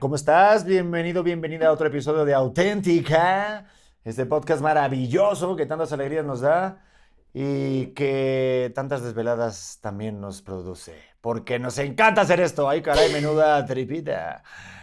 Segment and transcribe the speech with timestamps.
[0.00, 0.64] ¿cómo estás?
[0.64, 3.66] Bienvenido, bienvenida a otro episodio de Auténtica,
[4.02, 6.84] este podcast maravilloso que tantas alegrías nos da
[7.32, 10.96] y que tantas desveladas también nos produce.
[11.20, 12.68] Porque nos encanta hacer esto.
[12.68, 14.42] Ay, caray, menuda tripita.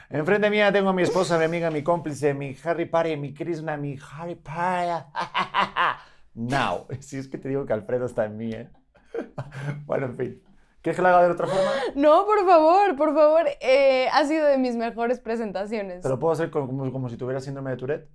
[0.10, 3.76] Enfrente mía tengo a mi esposa, mi amiga, mi cómplice, mi Harry Potter, mi Krishna,
[3.76, 5.04] mi Harry Potter.
[6.34, 6.88] Now.
[7.02, 8.70] Si es que te digo que Alfredo está en mí, ¿eh?
[9.86, 10.53] Bueno, en fin.
[10.84, 11.72] ¿Quieres que la haga de otra forma?
[11.96, 13.46] No, por favor, por favor.
[13.62, 16.02] Eh, ha sido de mis mejores presentaciones.
[16.02, 18.10] ¿Te lo puedo hacer como, como, si tuviera síndrome de Tourette?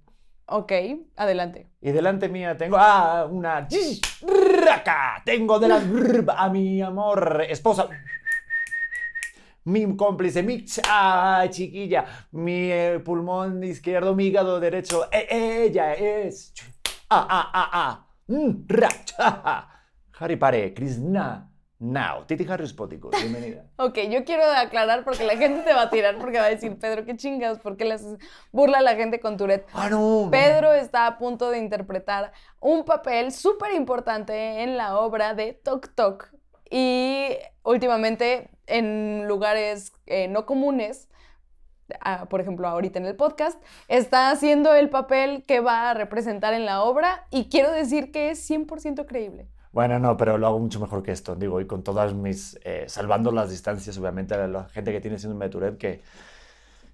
[0.45, 0.73] Ok,
[1.17, 1.71] adelante.
[1.81, 3.67] Y delante mía tengo ah, una.
[5.25, 7.89] Tengo delante a mi amor esposa.
[9.65, 15.09] Mi cómplice, mi ah, chiquilla, mi eh, pulmón izquierdo, mi hígado derecho.
[15.11, 16.53] E- ella es.
[17.09, 18.07] Ah, ah, ah, ah.
[18.27, 19.69] Mm, ra, cha.
[20.19, 21.48] Harry Pare, Krishna.
[21.81, 22.25] Now.
[22.27, 23.65] Titi Harry Spóticos, bienvenida.
[23.77, 26.77] Ok, yo quiero aclarar porque la gente te va a tirar porque va a decir,
[26.77, 28.19] Pedro, qué chingas, ¿por qué le haces
[28.51, 29.67] burla a la gente con Tourette?
[29.73, 30.29] Ah, no.
[30.33, 35.95] Pedro está a punto de interpretar un papel súper importante en la obra de Tok
[35.95, 36.33] Tok.
[36.69, 37.29] Y
[37.63, 41.09] últimamente en lugares eh, no comunes,
[42.01, 46.55] ah, por ejemplo ahorita en el podcast, está haciendo el papel que va a representar
[46.55, 49.49] en la obra y quiero decir que es 100% creíble.
[49.73, 52.85] Bueno, no, pero lo hago mucho mejor que esto, digo, y con todas mis, eh,
[52.89, 56.03] salvando las distancias, obviamente, a la gente que tiene síndrome de Tourette, que,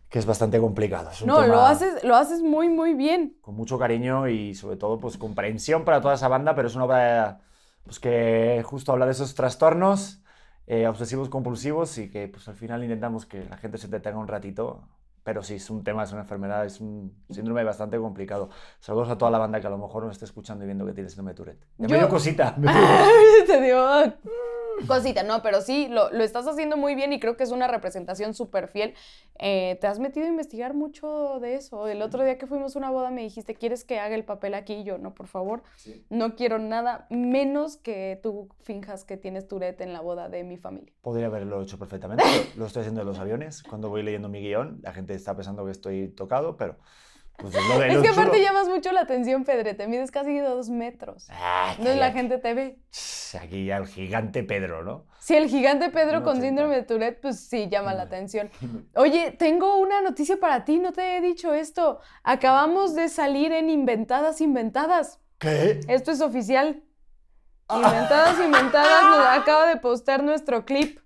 [0.08, 1.10] que es bastante complicado.
[1.10, 3.36] Es un No, lo haces, lo haces muy, muy bien.
[3.40, 6.84] Con mucho cariño y sobre todo, pues, comprensión para toda esa banda, pero es una
[6.84, 7.40] obra,
[7.84, 10.20] pues, que justo habla de esos trastornos
[10.66, 14.28] eh, obsesivos compulsivos y que, pues, al final intentamos que la gente se detenga un
[14.28, 14.88] ratito,
[15.24, 18.50] pero sí, es un tema, es una enfermedad, es un síndrome bastante complicado.
[18.78, 20.92] Saludos a toda la banda que a lo mejor nos esté escuchando y viendo que
[20.92, 21.66] tiene síndrome de Tourette.
[21.78, 22.54] Me dio cosita.
[23.46, 23.78] Te digo,
[24.86, 27.66] cosita, no, pero sí, lo, lo estás haciendo muy bien y creo que es una
[27.68, 28.94] representación súper fiel.
[29.38, 31.88] Eh, te has metido a investigar mucho de eso.
[31.88, 34.54] El otro día que fuimos a una boda me dijiste, ¿quieres que haga el papel
[34.54, 34.74] aquí?
[34.74, 36.04] Y yo, no, por favor, Sí.
[36.10, 40.56] no quiero nada menos que tú finjas que tienes Tourette en la boda de mi
[40.56, 40.92] familia.
[41.02, 42.24] Podría haberlo hecho perfectamente.
[42.56, 43.62] Lo estoy haciendo en los aviones.
[43.62, 46.76] Cuando voy leyendo mi guion, la gente está pensando que estoy tocado, pero
[47.36, 48.44] pues es lo de Es lo que aparte chulo.
[48.44, 51.26] llamas mucho la atención, Pedre, te mides casi dos metros.
[51.30, 52.78] Ah, Entonces la gente te ve.
[53.40, 55.06] Aquí ya el gigante Pedro, ¿no?
[55.18, 56.46] Si el gigante Pedro con 80.
[56.46, 58.50] síndrome de Tourette, pues sí, llama la atención.
[58.94, 61.98] Oye, tengo una noticia para ti, no te he dicho esto.
[62.22, 65.18] Acabamos de salir en Inventadas Inventadas.
[65.38, 65.80] ¿Qué?
[65.88, 66.84] Esto es oficial.
[67.74, 71.00] Inventadas Inventadas nos acaba de postear nuestro clip.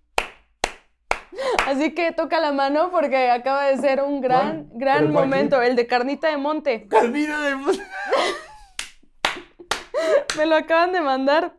[1.67, 5.63] Así que toca la mano porque acaba de ser un gran, gran ¿Pero cuál momento,
[5.63, 6.89] el de Carnita de Monte.
[6.89, 7.57] Carmina de...
[10.37, 11.55] Me lo acaban de mandar.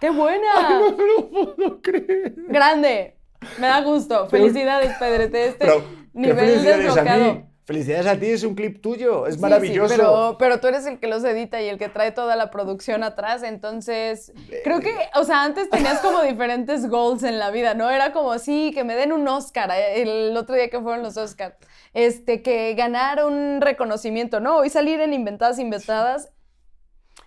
[0.00, 0.80] ¡Qué buena!
[0.80, 2.34] No lo puedo creer.
[2.48, 3.16] Grande.
[3.58, 4.28] Me da gusto.
[4.28, 5.46] Felicidades, Pedrete.
[5.46, 5.82] Este Pero,
[6.12, 7.45] ¿qué nivel desbloqueado.
[7.66, 9.88] Felicidades a ti, es un clip tuyo, es Sí, sí, maravilloso.
[9.96, 13.02] pero, pero tú eres el que los edita y el que trae toda la producción
[13.02, 14.32] atrás, entonces
[14.62, 17.90] creo que, o sea, antes tenías como diferentes goals en la vida, ¿no?
[17.90, 21.16] Era como, sí, que me den un Oscar, eh, el otro día que fueron los
[21.16, 21.56] Oscars,
[21.92, 24.58] este, que ganar un reconocimiento, ¿no?
[24.58, 26.30] Hoy salir en Inventadas Inventadas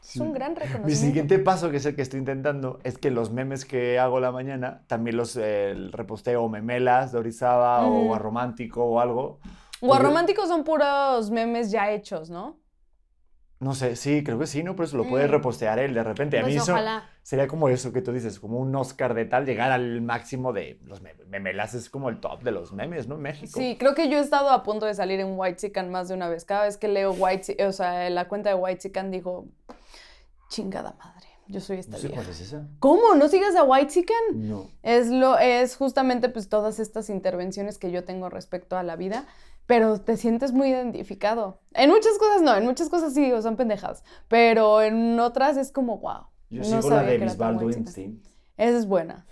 [0.02, 1.02] es un gran Mi reconocimiento.
[1.06, 4.32] siguiente paso, que es el que estoy intentando, es que los memes que hago la
[4.32, 8.12] mañana también los eh, reposteo o memelas de Orizaba Ujú.
[8.12, 9.40] o a romántico o algo.
[9.82, 12.60] O Porque- románticos son puros memes ya hechos, ¿no?
[13.62, 14.74] No sé, sí, creo que sí, ¿no?
[14.74, 15.32] Pero eso lo puede Mm.
[15.32, 16.38] repostear él de repente.
[16.40, 17.10] A mí Pues eso ojalá.
[17.24, 20.80] sería como eso que tú dices, como un Oscar de tal, llegar al máximo de
[20.86, 21.28] los memes.
[21.28, 23.16] Memelas es como el top de los memes, ¿no?
[23.16, 23.52] En México.
[23.60, 26.14] Sí, creo que yo he estado a punto de salir en White Chicken más de
[26.14, 26.46] una vez.
[26.46, 29.46] Cada vez que leo White, o sea, la cuenta de White Chicken dijo,
[30.50, 32.22] chingada madre, yo soy esta No sé vieja.
[32.24, 32.68] cuál es esa.
[32.80, 33.14] ¿Cómo?
[33.16, 34.48] ¿No sigues a White Chicken?
[34.50, 34.70] No.
[34.84, 39.26] Es lo, es justamente pues todas estas intervenciones que yo tengo respecto a la vida,
[39.70, 41.62] pero te sientes muy identificado.
[41.76, 45.72] En muchas cosas no, en muchas cosas sí, digo, son pendejadas, pero en otras es
[45.72, 46.24] como, wow.
[46.50, 47.86] Yo no sigo la de Doing Chicken.
[47.86, 48.40] Things.
[48.58, 49.28] Esa es buena.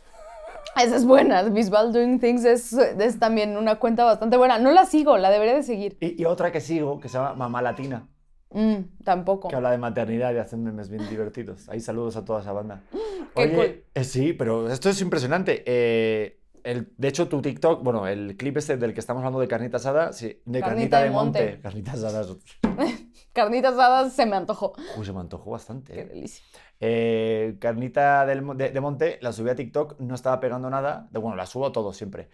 [0.80, 1.42] Esa es buena.
[1.42, 4.60] Bisbal Doing Things es, es también una cuenta bastante buena.
[4.60, 5.98] No la sigo, la debería de seguir.
[6.02, 8.08] Y, y otra que sigo, que se llama Mamá Latina,
[8.52, 9.48] Mm, tampoco.
[9.50, 11.68] que habla de maternidad y hace memes bien divertidos.
[11.68, 12.84] Ahí saludos a toda esa banda.
[13.36, 15.64] Oye, eh, sí, pero esto es impresionante.
[15.66, 16.37] Eh,
[16.72, 19.78] el, de hecho, tu TikTok, bueno, el clip este del que estamos hablando de carnita
[19.78, 21.40] asada, sí, de carnita, Carnita de monte.
[21.44, 21.62] monte.
[21.62, 22.22] Carnita asada.
[22.80, 24.74] es- Carnitas asadas se me antojó.
[24.98, 25.94] Uy, se me antojó bastante.
[25.94, 26.06] Qué eh.
[26.06, 26.44] delicia.
[26.80, 31.08] Eh, carnita del de, de monte, la subí a TikTok, no estaba pegando nada.
[31.12, 32.30] De, bueno, la subo todo siempre.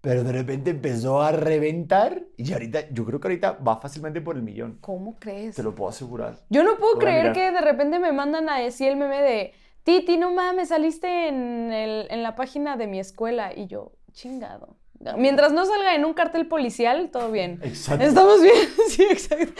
[0.00, 4.36] Pero de repente empezó a reventar y ahorita, yo creo que ahorita va fácilmente por
[4.36, 4.78] el millón.
[4.80, 5.56] ¿Cómo crees?
[5.56, 6.36] Te lo puedo asegurar.
[6.50, 9.52] Yo no puedo Voy creer que de repente me mandan a decir el meme de
[9.88, 13.54] Titi, no mames, saliste en, el- en la página de mi escuela.
[13.56, 14.76] Y yo, chingado.
[15.16, 17.58] Mientras no salga en un cartel policial, todo bien.
[17.62, 18.04] Exacto.
[18.04, 18.54] Estamos bien,
[18.88, 19.54] sí, exacto.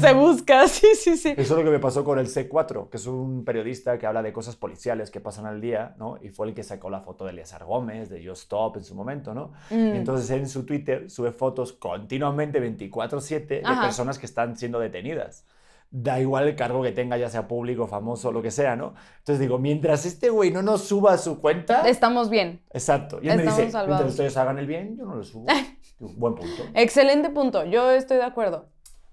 [0.00, 1.30] Se busca, sí, sí, sí.
[1.30, 4.22] Eso es lo que me pasó con el C4, que es un periodista que habla
[4.22, 6.18] de cosas policiales que pasan al día, ¿no?
[6.22, 8.94] Y fue el que sacó la foto de Eleazar Gómez, de Just Stop en su
[8.94, 9.54] momento, ¿no?
[9.70, 9.94] Mm.
[9.94, 13.82] Y entonces él en su Twitter sube fotos continuamente 24/7 de Ajá.
[13.82, 15.46] personas que están siendo detenidas.
[15.96, 18.94] Da igual el cargo que tenga, ya sea público, famoso, lo que sea, ¿no?
[19.18, 21.88] Entonces digo, mientras este güey no nos suba a su cuenta...
[21.88, 22.60] Estamos bien.
[22.72, 23.20] Exacto.
[23.22, 23.88] Y él me Estamos dice, salvados.
[23.90, 25.46] mientras ustedes hagan el bien, yo no lo subo.
[26.00, 26.64] Buen punto.
[26.74, 27.64] Excelente punto.
[27.64, 28.70] Yo estoy de acuerdo.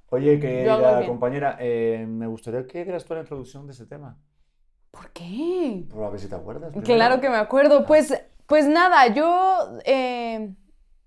[0.09, 4.17] Oye, querida compañera, eh, me gustaría que dieras tú la introducción de este tema.
[4.89, 5.85] ¿Por qué?
[5.87, 6.71] Por a ver si te acuerdas.
[6.71, 6.95] primero.
[6.95, 7.85] Claro que me acuerdo.
[7.85, 8.11] Pues,
[8.47, 10.55] pues nada, yo, eh,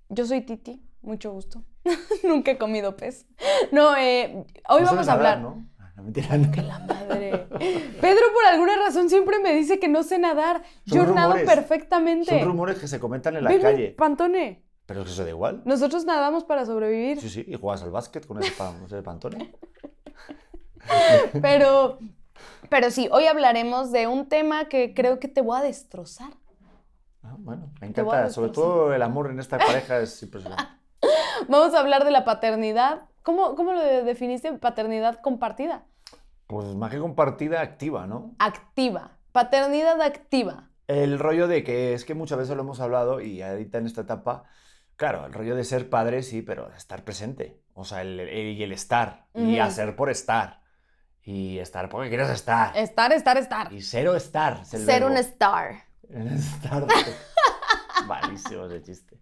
[0.08, 1.62] yo soy Titi, mucho gusto.
[2.24, 3.26] Nunca he comido pez.
[3.72, 5.38] No, eh, hoy No vamos a hablar.
[5.40, 5.68] nadar, ¿no?
[5.78, 6.50] Ah, no, mentira, no.
[6.62, 7.46] La madre.
[8.00, 10.62] Pedro por alguna razón siempre me dice que no sé nadar.
[10.86, 12.38] Son Yo nado perfectamente.
[12.38, 13.90] Son rumores que se comentan en la Ven, calle.
[13.96, 14.64] Pantone.
[14.86, 15.62] Pero eso se da igual.
[15.64, 17.20] Nosotros nadamos para sobrevivir.
[17.20, 19.54] Sí, sí, y juegas al básquet con ese, pan, ese pantone.
[21.40, 21.98] Pero,
[22.68, 26.32] pero sí, hoy hablaremos de un tema que creo que te voy a destrozar.
[27.22, 28.28] Ah, bueno, me encanta.
[28.28, 30.62] Sobre todo el amor en esta pareja es impresionante.
[31.48, 33.02] Vamos a hablar de la paternidad.
[33.22, 34.52] ¿Cómo, cómo lo definiste?
[34.54, 35.84] Paternidad compartida.
[36.46, 38.34] Pues más que compartida, activa, ¿no?
[38.38, 39.12] Activa.
[39.32, 40.70] Paternidad activa.
[40.86, 44.02] El rollo de que es que muchas veces lo hemos hablado y ahorita en esta
[44.02, 44.44] etapa,
[44.96, 47.62] claro, el rollo de ser padre, sí, pero estar presente.
[47.72, 49.26] O sea, el, el- y el estar.
[49.34, 50.60] Y hacer por estar.
[51.22, 52.76] Y estar porque quieres estar.
[52.76, 53.72] Estar, estar, estar.
[53.72, 54.60] Y cero estar.
[54.60, 55.06] es Ser verbo.
[55.06, 55.74] un star.
[56.10, 56.86] El estar.
[58.06, 59.18] Malísimo ese chiste.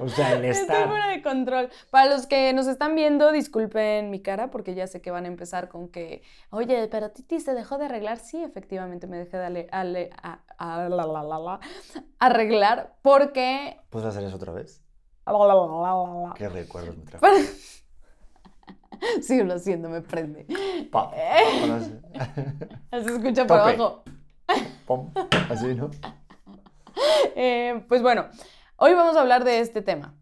[0.00, 0.88] O sea, el Estoy estar.
[0.88, 1.70] fuera de control.
[1.90, 5.28] Para los que nos están viendo, disculpen mi cara porque ya sé que van a
[5.28, 8.18] empezar con que, oye, pero Titi se dejó de arreglar.
[8.18, 9.46] Sí, efectivamente me dejé de
[12.18, 13.80] arreglar porque...
[13.90, 14.82] ¿Puedes hacer eso otra vez?
[16.34, 17.26] Qué recuerdos me trajo.
[19.20, 20.46] Sí, lo siento, me prende.
[20.90, 21.10] Pa.
[22.92, 24.04] Se escucha por abajo.
[25.50, 25.90] Así, ¿no?
[27.36, 28.26] Eh, pues bueno,
[28.76, 30.14] hoy vamos a hablar de este tema.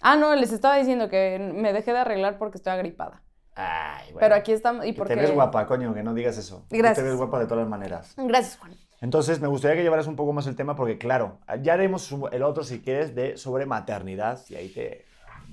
[0.00, 3.22] Ah, no, les estaba diciendo que me dejé de arreglar porque estoy agripada.
[3.54, 4.18] Ay, bueno.
[4.20, 5.14] Pero aquí estamos y Que porque...
[5.14, 6.64] Te ves guapa, coño, que no digas eso.
[6.70, 6.98] Gracias.
[6.98, 8.14] Te ves guapa de todas las maneras.
[8.16, 8.72] Gracias, Juan.
[9.00, 12.42] Entonces, me gustaría que llevaras un poco más el tema porque, claro, ya haremos el
[12.42, 15.04] otro, si quieres, de sobre maternidad y ahí te...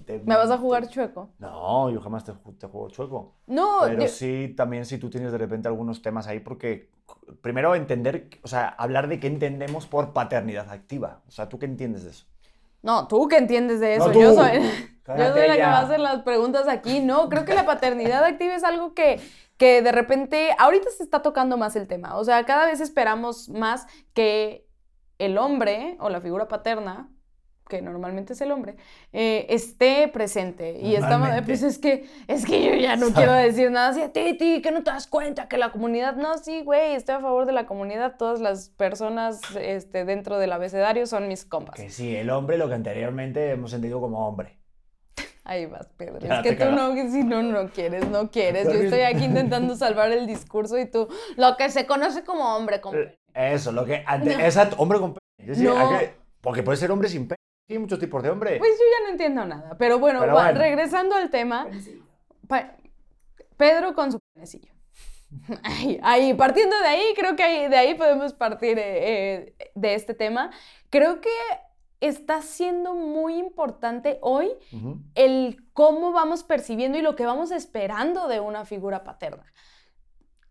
[0.06, 1.32] te- ¿Me vas a te- jugar chueco?
[1.40, 3.36] No, yo jamás te, ju- te juego chueco.
[3.48, 6.90] No, Pero yo- sí, también si tú tienes de repente algunos temas ahí, porque
[7.42, 11.22] primero entender, o sea, hablar de qué entendemos por paternidad activa.
[11.28, 12.26] O sea, ¿tú qué entiendes de eso?
[12.82, 14.08] no, tú qué entiendes de eso.
[14.08, 17.00] No, yo soy, yo soy Cállate la que va a hacer las preguntas aquí.
[17.00, 19.20] No, creo que la paternidad activa es algo que,
[19.58, 22.18] que de repente, ahorita se está tocando más el tema.
[22.18, 24.68] O sea, cada vez esperamos más que
[25.18, 27.12] el hombre o la figura paterna,
[27.70, 28.76] que normalmente es el hombre,
[29.14, 30.78] eh, esté presente.
[30.82, 34.62] Y estamos, pues es que, es que yo ya no quiero decir nada así, Titi,
[34.62, 37.54] que no te das cuenta que la comunidad, no, sí, güey, estoy a favor de
[37.54, 41.76] la comunidad, todas las personas este, dentro del abecedario son mis compas.
[41.76, 44.58] Que sí, el hombre, lo que anteriormente hemos entendido como hombre.
[45.44, 46.20] Ahí vas, Pedro.
[46.20, 48.66] Ya es que tú no, si no, no quieres, no quieres.
[48.66, 51.08] Yo estoy aquí intentando salvar el discurso y tú,
[51.38, 53.00] lo que se conoce como hombre, compa.
[53.34, 54.32] Eso, lo que No.
[54.32, 55.90] exacto, hombre con No.
[56.00, 57.39] que- porque puede ser hombre sin pene.
[57.70, 58.58] Hay muchos tipos de hombre.
[58.58, 59.78] Pues yo ya no entiendo nada.
[59.78, 60.60] Pero bueno, Pero va- bueno.
[60.60, 61.68] regresando al tema,
[63.58, 64.74] Pedro con su penecillo.
[65.64, 69.94] Ahí, ahí, partiendo de ahí, creo que ahí- de ahí podemos partir eh, eh, de
[69.94, 70.52] este tema.
[70.90, 71.30] Creo que
[72.02, 74.50] está siendo muy importante hoy
[75.16, 79.44] el cómo vamos percibiendo y lo que vamos esperando de una figura paterna.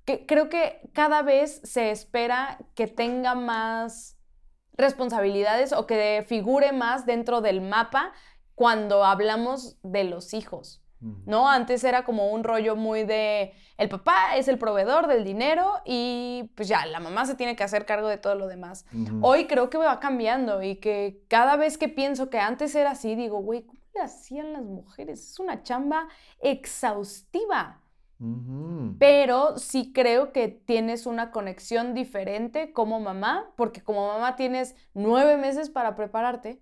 [0.05, 4.18] Que creo que cada vez se espera que tenga más
[4.79, 8.13] responsabilidades o que figure más dentro del mapa
[8.55, 10.83] cuando hablamos de los hijos.
[11.01, 11.49] ¿no?
[11.49, 16.51] Antes era como un rollo muy de el papá es el proveedor del dinero y
[16.57, 18.85] pues ya, la mamá se tiene que hacer cargo de todo lo demás.
[19.21, 23.15] Hoy creo que va cambiando y que cada vez que pienso que antes era así,
[23.15, 25.31] digo, güey, ¿cómo le hacían las mujeres?
[25.31, 26.09] Es una chamba
[26.41, 27.81] exhaustiva.
[28.99, 35.37] Pero sí creo que tienes una conexión diferente como mamá, porque como mamá tienes nueve
[35.37, 36.61] meses para prepararte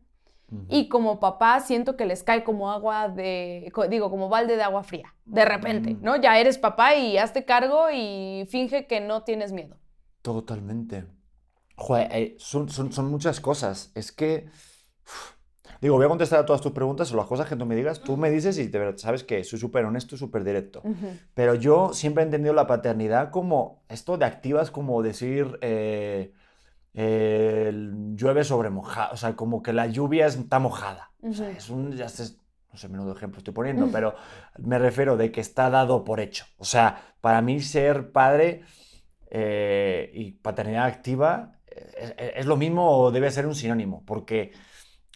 [0.68, 4.84] y como papá siento que les cae como agua de, digo, como balde de agua
[4.84, 5.96] fría, de repente.
[6.00, 6.16] ¿no?
[6.16, 9.76] Ya eres papá y hazte cargo y finge que no tienes miedo.
[10.22, 11.06] Totalmente.
[11.76, 13.90] Joder, eh, son, son, son muchas cosas.
[13.94, 14.48] Es que.
[15.04, 15.35] uf.
[15.80, 18.00] Digo, voy a contestar a todas tus preguntas o las cosas que tú me digas.
[18.00, 20.83] Tú me dices y sabes que soy súper honesto, súper directo.
[21.35, 25.59] Pero yo siempre he entendido la paternidad como esto de activas, como decir.
[25.61, 26.33] eh,
[26.99, 27.71] eh,
[28.14, 31.12] llueve sobre mojado, o sea, como que la lluvia está mojada.
[31.23, 31.56] O sea, Ujú.
[31.59, 32.37] es un, ya sé,
[32.73, 34.14] no sé, menudo ejemplo estoy poniendo, pero
[34.59, 36.47] me refiero de que está dado por hecho.
[36.56, 38.62] O sea, para mí ser padre
[39.30, 44.52] eh, y paternidad activa eh, es, es lo mismo o debe ser un sinónimo, porque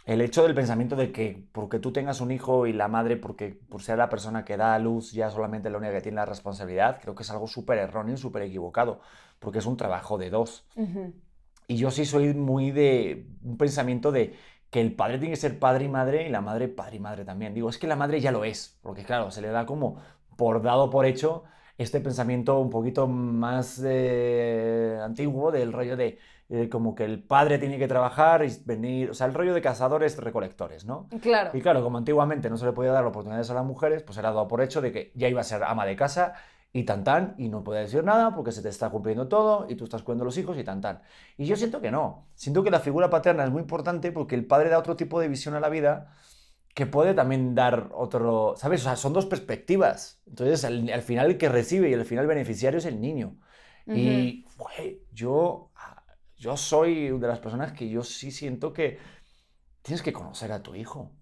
[0.06, 3.48] el hecho del pensamiento de que porque tú tengas un hijo y la madre, porque
[3.68, 6.26] por ser la persona que da a luz, ya solamente la única que tiene la
[6.26, 9.00] responsabilidad, creo que es algo súper erróneo y súper equivocado,
[9.38, 10.64] porque es un trabajo de dos.
[11.68, 14.34] Y yo sí soy muy de un pensamiento de
[14.70, 17.24] que el padre tiene que ser padre y madre y la madre padre y madre
[17.24, 17.54] también.
[17.54, 19.96] Digo, es que la madre ya lo es, porque claro, se le da como
[20.36, 21.44] por dado por hecho
[21.76, 26.18] este pensamiento un poquito más eh, antiguo del rollo de
[26.52, 29.62] eh, como que el padre tiene que trabajar y venir, o sea, el rollo de
[29.62, 31.08] cazadores recolectores, ¿no?
[31.22, 31.50] Claro.
[31.54, 34.30] Y claro, como antiguamente no se le podía dar oportunidades a las mujeres, pues era
[34.30, 36.34] dado por hecho de que ya iba a ser ama de casa
[36.72, 39.76] y tan tan, y no puede decir nada porque se te está cumpliendo todo y
[39.76, 41.02] tú estás cuidando a los hijos y tan tan.
[41.36, 42.26] Y yo siento que no.
[42.34, 45.28] Siento que la figura paterna es muy importante porque el padre da otro tipo de
[45.28, 46.12] visión a la vida
[46.74, 48.80] que puede también dar otro, ¿sabes?
[48.80, 50.20] O sea, son dos perspectivas.
[50.26, 53.36] Entonces, al, al final el que recibe y al final el beneficiario es el niño.
[53.86, 55.69] Y, güey, yo,
[56.40, 58.98] yo soy de las personas que yo sí siento que
[59.82, 61.12] tienes que conocer a tu hijo.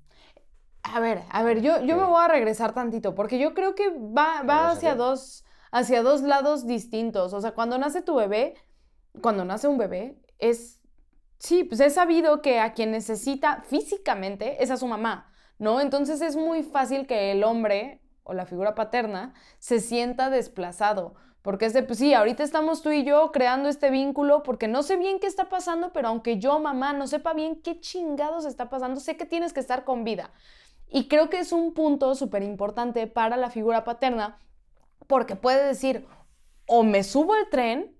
[0.84, 3.90] A ver, a ver, yo, yo me voy a regresar tantito, porque yo creo que
[3.90, 7.32] va, va ¿Regresa hacia dos, hacia dos lados distintos.
[7.32, 8.54] O sea, cuando nace tu bebé,
[9.20, 10.80] cuando nace un bebé, es,
[11.38, 15.80] sí, pues es sabido que a quien necesita físicamente es a su mamá, ¿no?
[15.80, 21.16] Entonces es muy fácil que el hombre o la figura paterna se sienta desplazado.
[21.48, 24.82] Porque es de, pues sí, ahorita estamos tú y yo creando este vínculo porque no
[24.82, 28.68] sé bien qué está pasando, pero aunque yo, mamá, no sepa bien qué chingados está
[28.68, 30.30] pasando, sé que tienes que estar con vida.
[30.90, 34.36] Y creo que es un punto súper importante para la figura paterna
[35.06, 36.06] porque puede decir,
[36.66, 37.96] o me subo al tren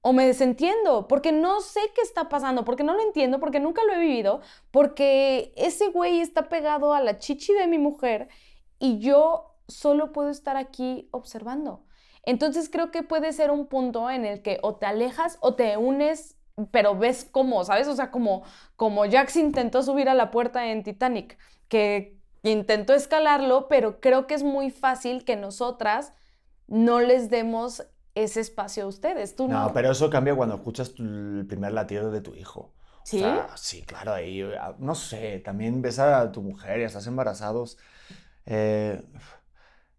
[0.00, 3.82] o me desentiendo, porque no sé qué está pasando, porque no lo entiendo, porque nunca
[3.82, 8.28] lo he vivido, porque ese güey está pegado a la chichi de mi mujer
[8.78, 11.82] y yo solo puedo estar aquí observando.
[12.26, 15.76] Entonces creo que puede ser un punto en el que o te alejas o te
[15.78, 16.36] unes,
[16.70, 17.88] pero ves cómo, ¿sabes?
[17.88, 18.42] O sea, como,
[18.76, 24.34] como Jax intentó subir a la puerta en Titanic, que intentó escalarlo, pero creo que
[24.34, 26.12] es muy fácil que nosotras
[26.66, 29.36] no les demos ese espacio a ustedes.
[29.36, 29.66] Tú no.
[29.66, 32.72] No, pero eso cambia cuando escuchas tu- el primer latido de tu hijo.
[33.04, 33.18] ¿Sí?
[33.18, 37.06] O sea, sí, claro, ahí, ah, no sé, también ves a tu mujer y estás
[37.06, 37.78] embarazados.
[38.46, 39.02] eh,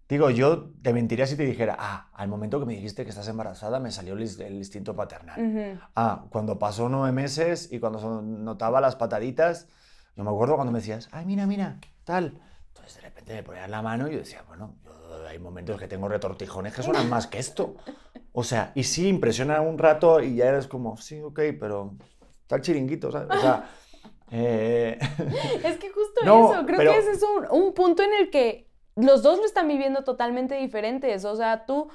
[0.10, 3.28] digo, yo te mentiría si te dijera, ah, al momento que me dijiste que estás
[3.28, 5.40] embarazada me salió el, ins- el instinto paternal.
[5.42, 5.80] Ujú.
[5.96, 9.68] Ah, cuando pasó nueve meses y cuando notaba las pataditas,
[10.16, 12.40] yo me acuerdo cuando me decías, ay, mira, mira, tal.
[12.70, 15.88] Entonces de repente me ponías la mano y yo decía, bueno, yo- hay momentos que
[15.88, 17.76] tengo retortijones que suenan más que esto.
[18.32, 21.96] O sea, y sí, impresiona un rato y ya eres como, sí, ok, pero
[22.42, 23.30] está el chiringuito, ¿sabes?
[23.36, 23.70] O sea,
[24.32, 24.98] eh,
[25.64, 28.30] Es que justo No, eso, creo pero- que ese es un, un punto en el
[28.30, 28.67] que
[28.98, 31.24] los dos lo están viviendo totalmente diferentes.
[31.25, 31.89] O sea, tú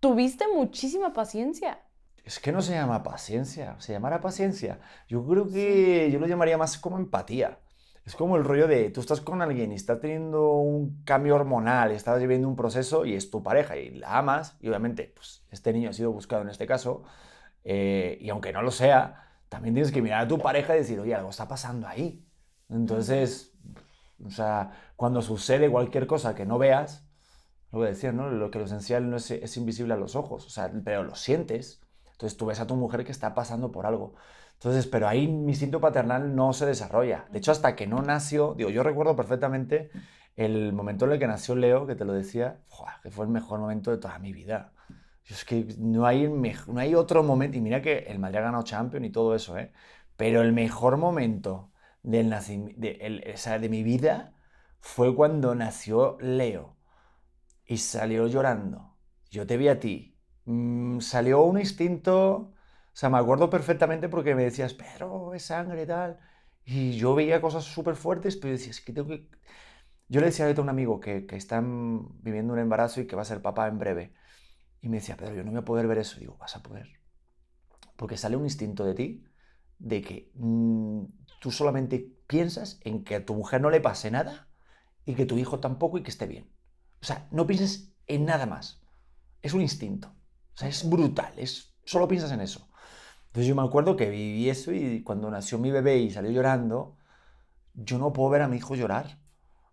[0.00, 1.80] tuviste muchísima paciencia.
[2.24, 4.80] es que no se llama paciencia, se llamará paciencia.
[5.08, 7.58] Yo creo que yo lo llamaría más como empatía.
[8.04, 11.92] Es como el rollo de tú estás con alguien y está teniendo un cambio hormonal,
[11.92, 15.72] estás viviendo un proceso y es tu pareja y la amas, y obviamente pues, este
[15.72, 17.04] niño ha sido buscado en este caso,
[17.62, 20.98] eh, y aunque no lo sea, también tienes que mirar a tu pareja y decir,
[20.98, 22.26] oye, algo está pasando ahí.
[22.68, 23.51] Entonces,
[24.24, 27.06] o sea, cuando sucede cualquier cosa que no veas,
[27.72, 28.30] lo voy a ¿no?
[28.30, 31.14] Lo que lo esencial no es, es invisible a los ojos, o sea, pero lo
[31.14, 31.80] sientes.
[32.12, 34.14] Entonces tú ves a tu mujer que está pasando por algo.
[34.54, 37.26] Entonces, pero ahí mi instinto paternal no se desarrolla.
[37.32, 39.90] De hecho, hasta que no nació, digo, yo recuerdo perfectamente
[40.36, 42.60] el momento en el que nació Leo, que te lo decía,
[43.02, 44.72] que fue el mejor momento de toda mi vida.
[45.26, 48.62] Es que no hay, no hay otro momento, y mira que el Madrid ha ganado
[48.62, 49.72] Champions y todo eso, ¿eh?
[50.16, 51.71] Pero el mejor momento
[52.02, 52.30] del
[52.76, 54.34] de, el- o de mi vida
[54.80, 56.76] fue cuando nació Leo
[57.66, 58.96] y salió llorando.
[59.30, 60.18] Yo te vi a ti.
[60.44, 62.54] Mm, salió un instinto, o
[62.92, 66.18] sea, me acuerdo perfectamente porque me decías, pero es sangre y tal.
[66.64, 69.28] Y yo veía cosas súper fuertes, pero decías, que tengo que...
[70.08, 73.16] Yo le decía a un amigo que, que está en- viviendo un embarazo y que
[73.16, 74.14] va a ser papá en breve.
[74.82, 76.20] Y me decía, Pedro, yo no voy a poder ver eso.
[76.20, 76.88] Digo, vas a poder.
[77.96, 79.24] Porque sale un instinto de ti
[79.82, 81.04] de que mm,
[81.40, 81.98] tú solamente
[82.28, 84.48] piensas en que a tu mujer no le pase nada
[85.04, 86.48] y que tu hijo tampoco y que esté bien.
[87.02, 88.80] O sea, no pienses en nada más.
[89.42, 90.14] Es un instinto.
[90.54, 91.34] O sea, es brutal.
[91.36, 92.68] Es, solo piensas en eso.
[93.26, 96.96] Entonces yo me acuerdo que viví eso y cuando nació mi bebé y salió llorando,
[97.74, 99.18] yo no puedo ver a mi hijo llorar.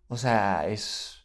[0.08, 1.24] O sea, es...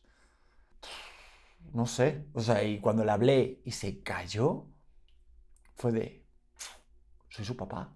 [1.73, 2.27] No sé.
[2.33, 4.67] O sea, y cuando le hablé y se cayó,
[5.75, 6.25] fue de...
[7.29, 7.94] Soy su papá.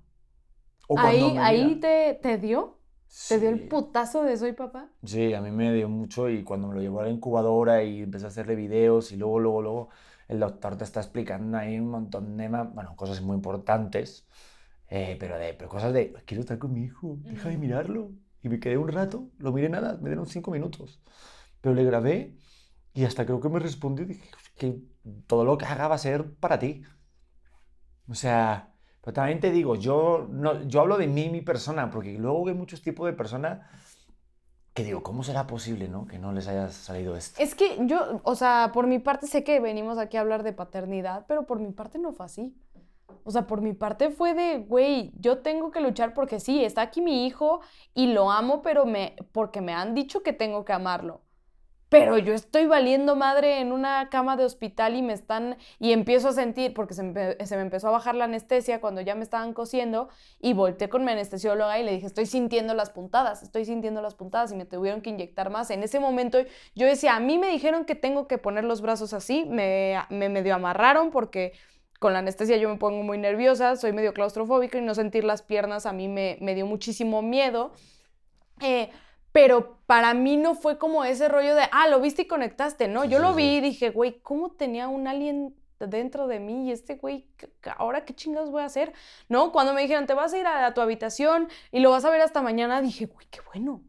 [0.89, 2.79] O ¿Ahí, me ahí te, te dio?
[3.27, 3.67] ¿Te dio el Sí.
[3.67, 4.89] putazo de soy papá?
[5.05, 8.01] Sí, a mí me dio mucho y cuando me lo llevó a la incubadora y
[8.01, 9.89] empecé a hacerle videos y luego, luego, luego
[10.27, 14.27] el doctor te está explicando ahí un montón de, bueno, cosas muy importantes,
[14.89, 18.11] eh, pero, de, pero cosas de, quiero estar con mi hijo, deja de mirarlo.
[18.43, 21.01] Y me quedé un rato, lo miré nada, me dieron cinco minutos,
[21.61, 22.37] pero le grabé
[22.93, 24.79] y hasta creo que me respondió, dije que
[25.27, 26.83] todo lo que haga va a ser para ti.
[28.07, 28.68] O sea,
[29.01, 32.53] pero también te digo, yo, no, yo hablo de mí, mi persona, porque luego hay
[32.53, 33.59] muchos tipos de personas
[34.73, 36.05] que digo, ¿cómo será posible, no?
[36.05, 37.41] Que no les haya salido esto.
[37.41, 40.53] Es que yo, o sea, por mi parte sé que venimos aquí a hablar de
[40.53, 42.55] paternidad, pero por mi parte no fue así.
[43.23, 46.83] O sea, por mi parte fue de, güey, yo tengo que luchar porque sí, está
[46.83, 47.61] aquí mi hijo
[47.93, 51.21] y lo amo, pero me, porque me han dicho que tengo que amarlo.
[51.89, 56.29] Pero yo estoy valiendo madre en una cama de hospital y me están, y empiezo
[56.29, 59.23] a sentir, porque se me, se me empezó a bajar la anestesia cuando ya me
[59.23, 63.65] estaban cosiendo, y volteé con mi anestesióloga y le dije, estoy sintiendo las puntadas, estoy
[63.65, 65.71] sintiendo las puntadas y me tuvieron que inyectar más.
[65.71, 66.37] En ese momento
[66.75, 70.29] yo decía, a mí me dijeron que tengo que poner los brazos así, me, me
[70.29, 71.53] medio amarraron porque
[71.99, 75.41] con la anestesia yo me pongo muy nerviosa, soy medio claustrofóbica y no sentir las
[75.41, 77.73] piernas a mí me, me dio muchísimo miedo.
[78.61, 78.89] Eh,
[79.31, 83.03] pero para mí no fue como ese rollo de, ah, lo viste y conectaste, ¿no?
[83.03, 83.37] Sí, Yo sí, lo sí.
[83.37, 87.49] vi y dije, güey, ¿cómo tenía un alien dentro de mí y este güey, ¿qué-
[87.61, 88.91] qué- ahora qué chingados voy a hacer?
[89.29, 89.51] ¿No?
[89.51, 92.09] Cuando me dijeron, te vas a ir a, a tu habitación y lo vas a
[92.09, 93.81] ver hasta mañana, dije, güey, qué bueno.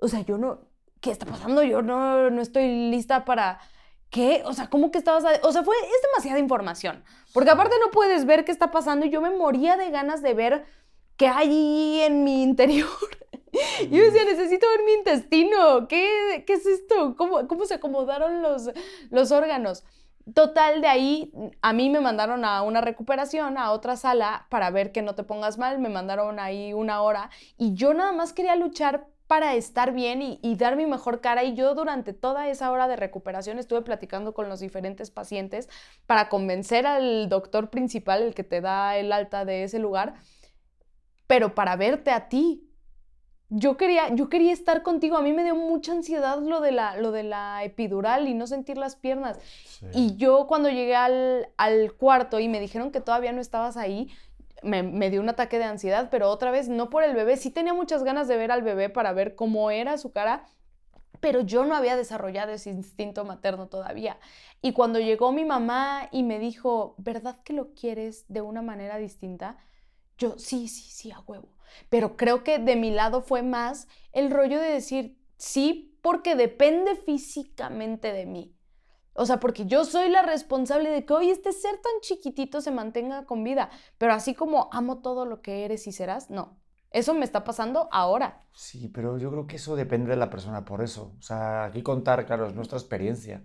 [0.00, 0.60] O sea, yo no,
[1.00, 1.62] ¿qué está pasando?
[1.62, 3.60] Yo no, no estoy lista para...
[4.10, 4.42] ¿Qué?
[4.44, 5.24] O sea, ¿cómo que estabas?
[5.24, 7.02] a- O sea, fue, es demasiada información.
[7.32, 10.34] Porque aparte no puedes ver qué está pasando y yo me moría de ganas de
[10.34, 10.66] ver
[11.16, 12.88] qué hay en mi interior.
[13.90, 15.86] Yo decía, necesito ver mi intestino.
[15.88, 17.14] ¿Qué, qué es esto?
[17.16, 18.70] ¿Cómo, cómo se acomodaron los,
[19.10, 19.84] los órganos?
[20.34, 21.32] Total, de ahí
[21.62, 25.24] a mí me mandaron a una recuperación, a otra sala, para ver que no te
[25.24, 25.78] pongas mal.
[25.80, 30.38] Me mandaron ahí una hora y yo nada más quería luchar para estar bien y,
[30.42, 31.42] y dar mi mejor cara.
[31.44, 35.68] Y yo durante toda esa hora de recuperación estuve platicando con los diferentes pacientes
[36.06, 40.14] para convencer al doctor principal, el que te da el alta de ese lugar,
[41.26, 42.68] pero para verte a ti.
[43.54, 45.18] Yo quería, yo quería estar contigo.
[45.18, 48.46] A mí me dio mucha ansiedad lo de la, lo de la epidural y no
[48.46, 49.38] sentir las piernas.
[49.66, 49.86] Sí.
[49.92, 54.08] Y yo cuando llegué al, al cuarto y me dijeron que todavía no estabas ahí,
[54.62, 57.36] me, me dio un ataque de ansiedad, pero otra vez no por el bebé.
[57.36, 60.46] Sí tenía muchas ganas de ver al bebé para ver cómo era su cara,
[61.20, 64.18] pero yo no había desarrollado ese instinto materno todavía.
[64.62, 68.96] Y cuando llegó mi mamá y me dijo, ¿verdad que lo quieres de una manera
[68.96, 69.58] distinta?
[70.22, 71.48] Yo, sí, sí, sí, a huevo.
[71.88, 76.94] Pero creo que de mi lado fue más el rollo de decir, sí, porque depende
[76.94, 78.54] físicamente de mí.
[79.14, 82.70] O sea, porque yo soy la responsable de que hoy este ser tan chiquitito se
[82.70, 83.70] mantenga con vida.
[83.98, 86.56] Pero así como amo todo lo que eres y serás, no.
[86.92, 88.46] Eso me está pasando ahora.
[88.52, 91.16] Sí, pero yo creo que eso depende de la persona, por eso.
[91.18, 93.42] O sea, aquí contar, claro, es nuestra experiencia.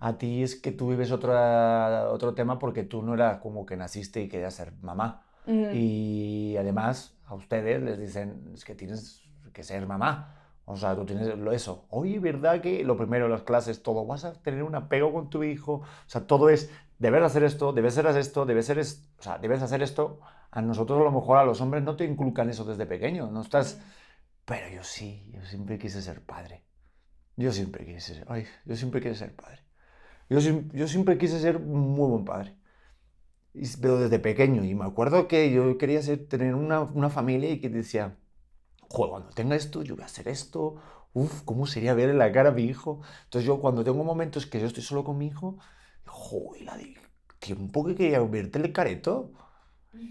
[0.00, 3.76] A ti es que tú vives otra, otro tema porque tú no era como que
[3.76, 5.23] naciste y querías ser mamá.
[5.46, 5.68] Ujú.
[5.76, 10.40] Y además a ustedes les dicen es que tienes que ser mamá.
[10.66, 11.86] O sea, tú tienes lo- eso.
[11.90, 15.42] Oye, ¿verdad que lo primero, las clases, todo, vas a tener un apego con tu
[15.44, 15.74] hijo?
[15.74, 19.38] O sea, todo es, debes hacer esto, debes hacer esto, debes hacer esto, o sea,
[19.38, 20.20] debes hacer esto.
[20.50, 23.42] A nosotros a lo mejor a los hombres no te inculcan eso desde pequeño, no
[23.42, 23.80] estás...
[24.44, 26.64] Pero yo sí, yo siempre quise ser padre.
[27.36, 29.60] Yo siempre quise ser, ay, yo siempre quise ser padre.
[30.30, 30.40] Yo,
[30.72, 32.56] yo siempre quise ser muy buen padre.
[33.80, 34.64] Pero desde pequeño.
[34.64, 38.16] Y me acuerdo que yo quería ser, tener una, una familia y que decía,
[38.90, 40.76] joder, cuando tenga esto, yo voy a hacer esto.
[41.14, 43.02] Uf, ¿cómo sería ver en la cara a mi hijo?
[43.24, 45.58] Entonces yo cuando tengo momentos que yo estoy solo con mi hijo,
[46.06, 46.96] joder, la de
[47.40, 49.32] tiempo que quería verte el careto.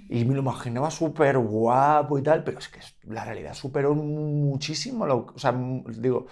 [0.09, 5.05] Y me lo imaginaba súper guapo y tal, pero es que la realidad superó muchísimo,
[5.05, 5.53] lo, o sea,
[5.97, 6.27] digo,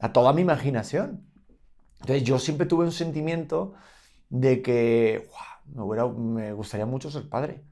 [0.00, 1.24] a toda mi imaginación.
[2.00, 3.74] Entonces yo siempre tuve un sentimiento
[4.30, 7.62] de que "Guau, me, hubiera- me gustaría mucho ser padre.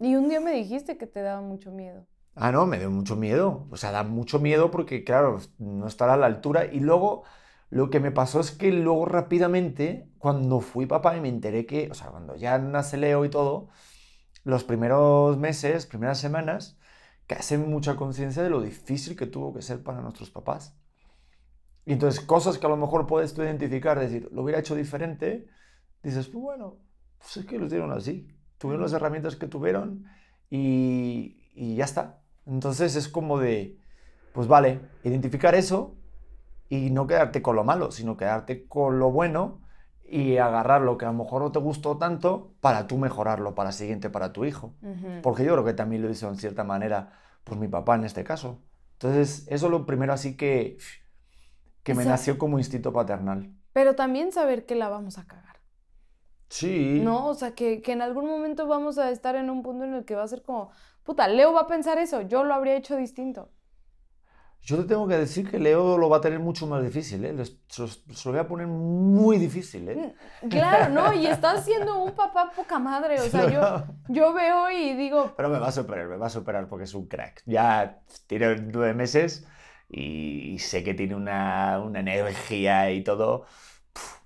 [0.00, 2.06] Y un día me dijiste que te daba mucho miedo.
[2.34, 3.66] Ah, no, me dio mucho miedo.
[3.70, 6.66] O sea, da mucho miedo porque, claro, no estar a la altura.
[6.66, 7.22] Y luego,
[7.70, 11.90] lo que me pasó es que luego rápidamente, cuando fui papá y me enteré que,
[11.90, 13.68] o sea, cuando ya nace Leo y todo,
[14.44, 16.78] los primeros meses, primeras semanas,
[17.26, 20.76] que hacen mucha conciencia de lo difícil que tuvo que ser para nuestros papás.
[21.86, 25.46] Y entonces, cosas que a lo mejor puedes tú identificar, decir, lo hubiera hecho diferente,
[26.02, 26.78] dices, pues bueno,
[27.18, 28.28] pues es que lo hicieron así.
[28.58, 30.04] Tuvieron las herramientas que tuvieron
[30.50, 32.20] y, y ya está.
[32.46, 33.78] Entonces es como de,
[34.32, 35.96] pues vale, identificar eso
[36.68, 39.60] y no quedarte con lo malo, sino quedarte con lo bueno
[40.06, 43.72] y agarrar lo que a lo mejor no te gustó tanto para tú mejorarlo para
[43.72, 44.74] siguiente para tu hijo.
[45.22, 48.22] Porque yo creo que también lo hizo en cierta manera, pues mi papá en este
[48.22, 48.62] caso.
[48.92, 50.78] Entonces, eso es lo primero así que,
[51.82, 53.50] que me nació como instinto paternal.
[53.72, 55.53] Pero también saber que la vamos a cagar.
[56.54, 57.00] Sí.
[57.02, 59.92] No, o sea, que, que en algún momento vamos a estar en un punto en
[59.92, 60.70] el que va a ser como,
[61.02, 63.50] puta, Leo va a pensar eso, yo lo habría hecho distinto.
[64.62, 67.44] Yo te tengo que decir que Leo lo va a tener mucho más difícil, ¿eh?
[67.66, 70.14] Se lo voy a poner muy difícil, ¿eh?
[70.42, 74.70] Mm, claro, no, y estás siendo un papá poca madre, o sea, yo, yo veo
[74.70, 75.34] y digo...
[75.36, 77.42] Pero me va a superar, me va a superar porque es un crack.
[77.46, 79.44] Ya tiene nueve meses
[79.88, 83.44] y sé que tiene una, una energía y todo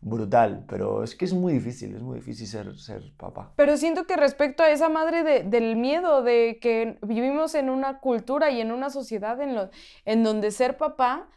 [0.00, 3.52] brutal, pero es que es muy difícil, es muy difícil ser, ser papá.
[3.57, 8.50] Pero siento que respecto a esa madre del miedo, de que vivimos en una cultura
[8.50, 9.70] y en una sociedad en, lo,
[10.04, 11.28] en donde ser papá,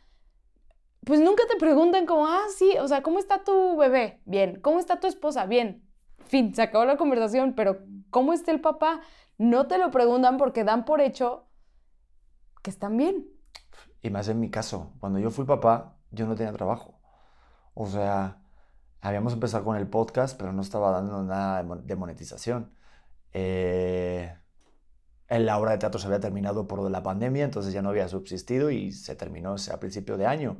[1.03, 4.21] pues nunca te preguntan como, ah, sí, o sea, ¿cómo está tu bebé?
[4.25, 5.45] Bien, ¿cómo está tu esposa?
[5.45, 5.83] Bien.
[6.25, 9.01] Fin, se acabó la conversación, pero ¿cómo está el papá?
[9.37, 11.47] No te lo preguntan porque dan por hecho
[12.61, 13.27] que están bien.
[14.03, 17.00] Y más en mi caso, cuando yo fui papá, yo no tenía trabajo.
[17.73, 18.41] O sea,
[19.01, 22.71] habíamos empezado con el podcast, pero no estaba dando nada de monetización.
[23.33, 24.33] Eh,
[25.29, 28.69] la obra de teatro se había terminado por la pandemia, entonces ya no había subsistido
[28.69, 30.59] y se terminó a principio de año.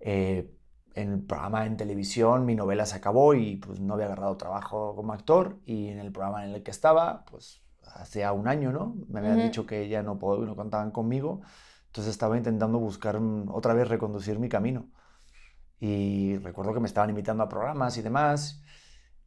[0.00, 0.52] Eh,
[0.94, 4.94] en el programa en televisión mi novela se acabó y pues no había agarrado trabajo
[4.94, 7.62] como actor y en el programa en el que estaba, pues
[7.94, 8.96] hacía un año, ¿no?
[9.08, 11.40] Me habían dicho que ya no, no contaban conmigo,
[11.86, 14.90] entonces estaba intentando buscar otra vez reconducir mi camino.
[15.82, 18.62] Y recuerdo que me estaban invitando a programas y demás,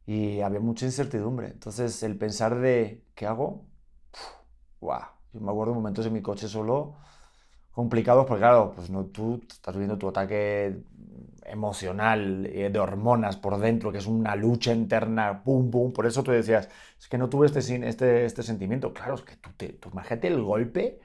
[0.06, 1.48] y había mucha incertidumbre.
[1.48, 3.66] Entonces, el pensar de, ¿qué hago?
[4.80, 5.02] ¡Guau!
[5.32, 6.94] Yo me acuerdo momentos en mi coche solo
[7.72, 10.82] complicados, porque claro, pues no, tú estás viviendo tu ataque
[11.44, 15.92] emocional, eh, de hormonas por dentro, que es una lucha interna, pum, pum.
[15.92, 18.92] Por eso tú decías, es que no tuve este, este, este sentimiento.
[18.94, 21.00] Claro, es que tú, te, tú imagínate el golpe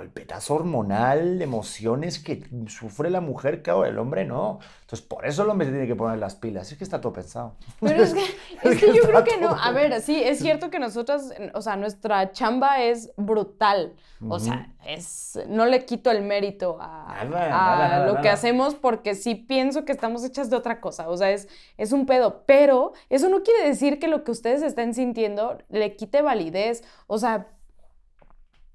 [0.00, 4.60] el petazo hormonal, de emociones que sufre la mujer, claro, el hombre no.
[4.82, 6.70] Entonces, por eso el hombre tiene que poner las pilas.
[6.70, 7.54] Es que está todo pensado.
[7.80, 8.24] Pero es que,
[8.62, 9.50] es que yo creo que no.
[9.50, 13.94] A ver, sí, es cierto que nosotros, o sea, nuestra chamba es brutal.
[14.28, 19.84] O sea, es, no le quito el mérito a, lo que hacemos porque sí pienso
[19.84, 21.08] que estamos hechas de otra cosa.
[21.08, 22.44] O sea, es, es un pedo.
[22.46, 26.84] Pero eso no quiere decir que lo que ustedes estén sintiendo le quite validez.
[27.08, 27.48] O sea,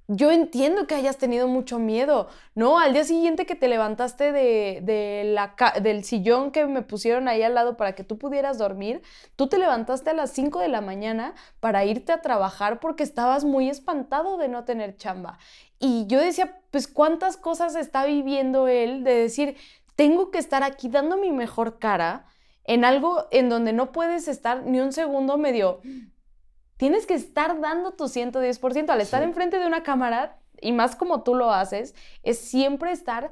[0.07, 2.79] yo entiendo que hayas tenido mucho miedo, ¿no?
[2.79, 4.81] Al día siguiente que te levantaste de,
[5.81, 9.01] del sillón que me pusieron ahí al lado para que tú pudieras dormir,
[9.35, 13.43] tú te levantaste a las 5 de la mañana para irte a trabajar porque estabas
[13.43, 15.39] muy espantado de no tener chamba.
[15.77, 19.57] Y yo decía, pues cuántas cosas está viviendo él de decir,
[19.97, 22.25] tengo que estar aquí dando mi mejor cara
[22.63, 25.81] en algo en donde no puedes estar ni un segundo medio
[26.77, 28.89] tienes que estar dando tu 110%.
[28.89, 33.31] Al estar enfrente de una cámara, y más como tú lo haces, es siempre estar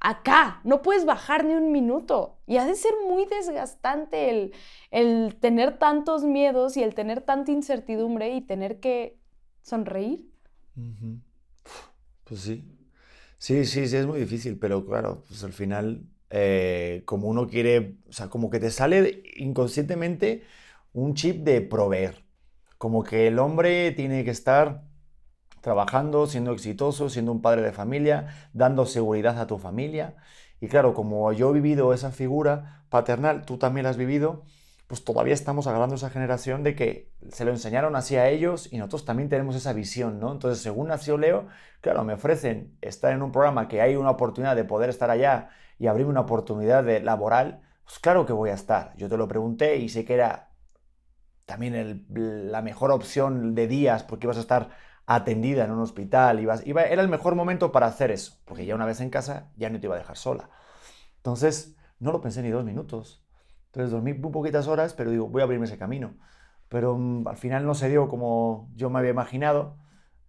[0.00, 0.60] acá.
[0.64, 2.38] No puedes bajar ni un minuto.
[2.46, 4.54] Y ha de ser muy desgastante el,
[4.90, 9.18] el tener tantos miedos y el tener tanta incertidumbre y tener que
[9.62, 10.30] sonreír.
[12.24, 12.64] Pues sí.
[13.38, 17.96] Sí, sí, sí, es muy difícil, pero claro, pues al final, eh, como uno quiere,
[18.08, 20.42] o sea, como que te sale inconscientemente
[20.94, 22.25] un chip de proveer
[22.78, 24.84] como que el hombre tiene que estar
[25.60, 30.16] trabajando, siendo exitoso, siendo un padre de familia, dando seguridad a tu familia.
[30.60, 34.44] Y claro, como yo he vivido esa figura paternal, tú también la has vivido,
[34.86, 38.78] pues todavía estamos agarrando esa generación de que se lo enseñaron así a ellos y
[38.78, 40.30] nosotros también tenemos esa visión, ¿no?
[40.30, 41.48] Entonces, según nació Leo,
[41.80, 45.48] claro, me ofrecen estar en un programa que hay una oportunidad de poder estar allá
[45.78, 48.94] y abrirme una oportunidad de laboral, pues claro que voy a estar.
[48.96, 50.45] Yo te lo pregunté y sé que era
[51.46, 54.70] también la mejor opción de días porque ibas a estar
[55.06, 58.74] atendida en un hospital, ibas, iba, era el mejor momento para hacer eso, porque ya
[58.74, 60.50] una vez en casa ya no te iba a dejar sola.
[61.18, 63.24] Entonces, no lo pensé ni dos minutos.
[63.66, 66.14] Entonces dormí muy poquitas horas, pero digo, voy a abrirme ese camino.
[66.68, 69.78] Pero mm, al final no se dio como yo me había imaginado,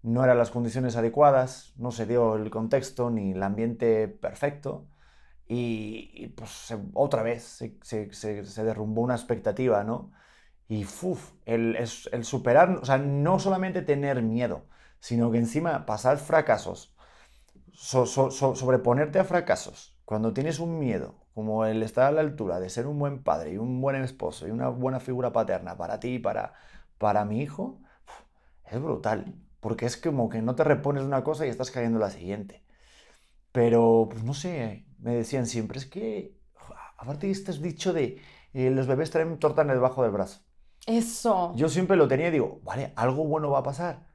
[0.04, 4.88] no eran las condiciones adecuadas, no se dio el contexto ni el ambiente perfecto.
[5.50, 10.12] Y, pues otra vez se derrumbó una expectativa, ¿no?
[10.68, 14.66] Y uf, el, el, superar, o sea, no solamente tener miedo,
[15.00, 16.94] sino que encima pasar fracasos,
[17.74, 22.88] sobreponerte a fracasos, cuando tienes un miedo, como el estar a la altura de ser
[22.88, 26.20] un buen padre y un buen esposo y una buena figura paterna para ti y
[26.20, 26.54] para,
[26.98, 27.80] para mi hijo,
[28.66, 32.12] es brutal, porque es como que no te repones una cosa y estás cayendo la
[32.12, 32.64] siguiente.
[33.52, 36.38] Pero, pues no sé, me decían siempre, es que
[36.98, 38.22] Aparte, este has dicho de
[38.54, 40.42] eh, los bebés traen torta en el bajo del brazo.
[40.88, 41.54] Eso.
[41.56, 44.08] Yo siempre lo tenía y digo, vale, algo bueno va a pasar.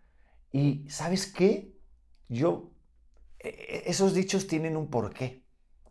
[0.51, 1.77] Y ¿sabes qué?
[2.29, 2.71] Yo,
[3.39, 5.45] e, e, esos dichos tienen un porqué.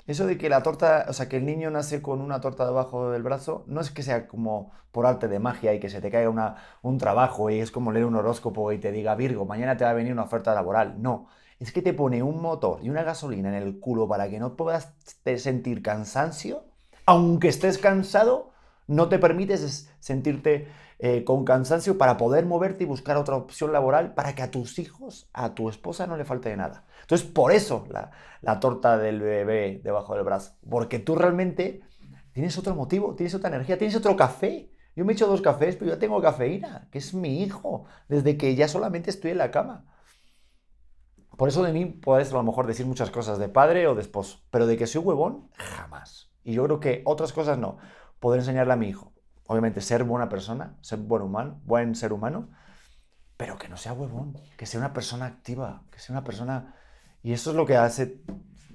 [0.07, 3.11] Eso de que la torta, o sea, que el niño nace con una torta debajo
[3.11, 6.09] del brazo, no es que sea como por arte de magia y que se te
[6.09, 9.77] caiga una, un trabajo y es como leer un horóscopo y te diga, Virgo, mañana
[9.77, 11.01] te va a venir una oferta laboral.
[11.01, 11.27] No,
[11.59, 14.55] es que te pone un motor y una gasolina en el culo para que no
[14.55, 14.95] puedas
[15.37, 16.65] sentir cansancio,
[17.05, 18.50] aunque estés cansado,
[18.87, 20.67] no te permites sentirte
[20.99, 24.77] eh, con cansancio para poder moverte y buscar otra opción laboral para que a tus
[24.77, 26.85] hijos, a tu esposa no le falte de nada.
[27.01, 31.81] Entonces, por eso la, la torta del bebé debajo del brazo, porque tú realmente
[32.33, 34.71] tienes otro motivo, tienes otra energía, tienes otro café.
[34.95, 38.37] Yo me he hecho dos cafés, pero yo tengo cafeína, que es mi hijo, desde
[38.37, 39.85] que ya solamente estoy en la cama.
[41.37, 44.01] Por eso de mí puedes a lo mejor decir muchas cosas de padre o de
[44.01, 46.29] esposo, pero de que soy huevón, jamás.
[46.43, 47.77] Y yo creo que otras cosas no.
[48.21, 49.13] Poder enseñarle a mi hijo,
[49.47, 52.49] obviamente ser buena persona, ser buen humano, buen ser humano,
[53.35, 56.75] pero que no sea huevón, que sea una persona activa, que sea una persona...
[57.23, 58.21] Y eso es lo que hace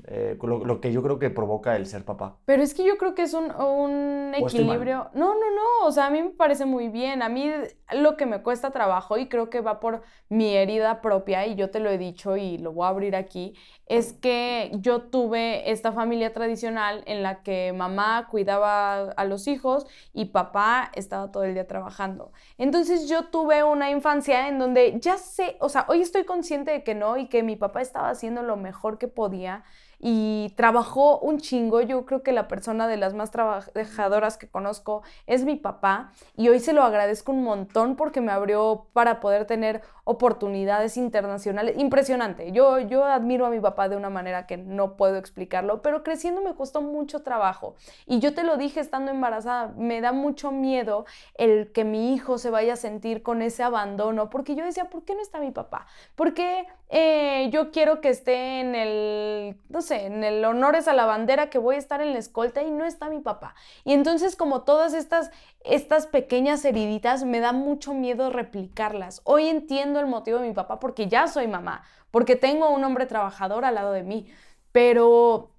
[0.08, 2.36] eh, lo, que yo creo que provoca el ser papá.
[2.44, 5.10] Pero es que yo creo que es un, un equilibrio.
[5.14, 5.86] No, no, no.
[5.86, 7.22] O sea, a mí me parece muy bien.
[7.22, 7.50] A mí
[7.92, 11.70] lo que me cuesta trabajo, y creo que va por mi herida propia, y yo
[11.70, 13.54] te lo he dicho y lo voy a abrir aquí,
[13.86, 19.86] es que yo tuve esta familia tradicional en la que mamá cuidaba a los hijos
[20.12, 22.32] y papá estaba todo el día trabajando.
[22.58, 26.82] Entonces yo tuve una infancia en donde ya sé, o sea, hoy estoy consciente de
[26.82, 29.64] que no y que mi papá estaba haciendo lo mejor que podía
[29.98, 31.80] y trabajó un chingo.
[31.80, 36.48] Yo creo que la persona de las más trabajadoras que conozco es mi papá y
[36.48, 41.76] hoy se lo agradezco un montón porque me abrió para poder tener oportunidades internacionales.
[41.78, 42.52] Impresionante.
[42.52, 46.42] Yo, yo admiro a mi papá de una manera que no puedo explicarlo, pero creciendo
[46.42, 47.74] me costó mucho trabajo.
[48.06, 52.38] Y yo te lo dije estando embarazada, me da mucho miedo el que mi hijo
[52.38, 55.50] se vaya a sentir con ese abandono, porque yo decía, ¿por qué no está mi
[55.50, 55.87] papá?
[56.14, 59.56] ¿Por qué eh, yo quiero que esté en el,
[59.90, 62.85] en el honores a la bandera, que voy a estar en la escolta y no
[62.85, 63.55] está mi papá?
[63.85, 65.31] Y entonces como todas estas,
[65.64, 69.20] estas pequeñas heriditas, me da mucho miedo replicarlas.
[69.25, 73.07] Hoy entiendo el motivo de mi papá porque ya soy mamá, porque tengo un hombre
[73.07, 74.27] trabajador al lado de mí.
[74.72, 75.51] Pero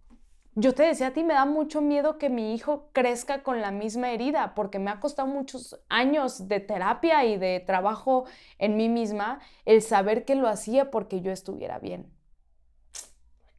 [0.60, 3.70] yo te decía a ti, me da mucho miedo que mi hijo crezca con la
[3.70, 8.26] misma herida, porque me ha costado muchos años de terapia y de trabajo
[8.58, 12.16] en mí misma el saber que lo hacía porque yo estuviera bien.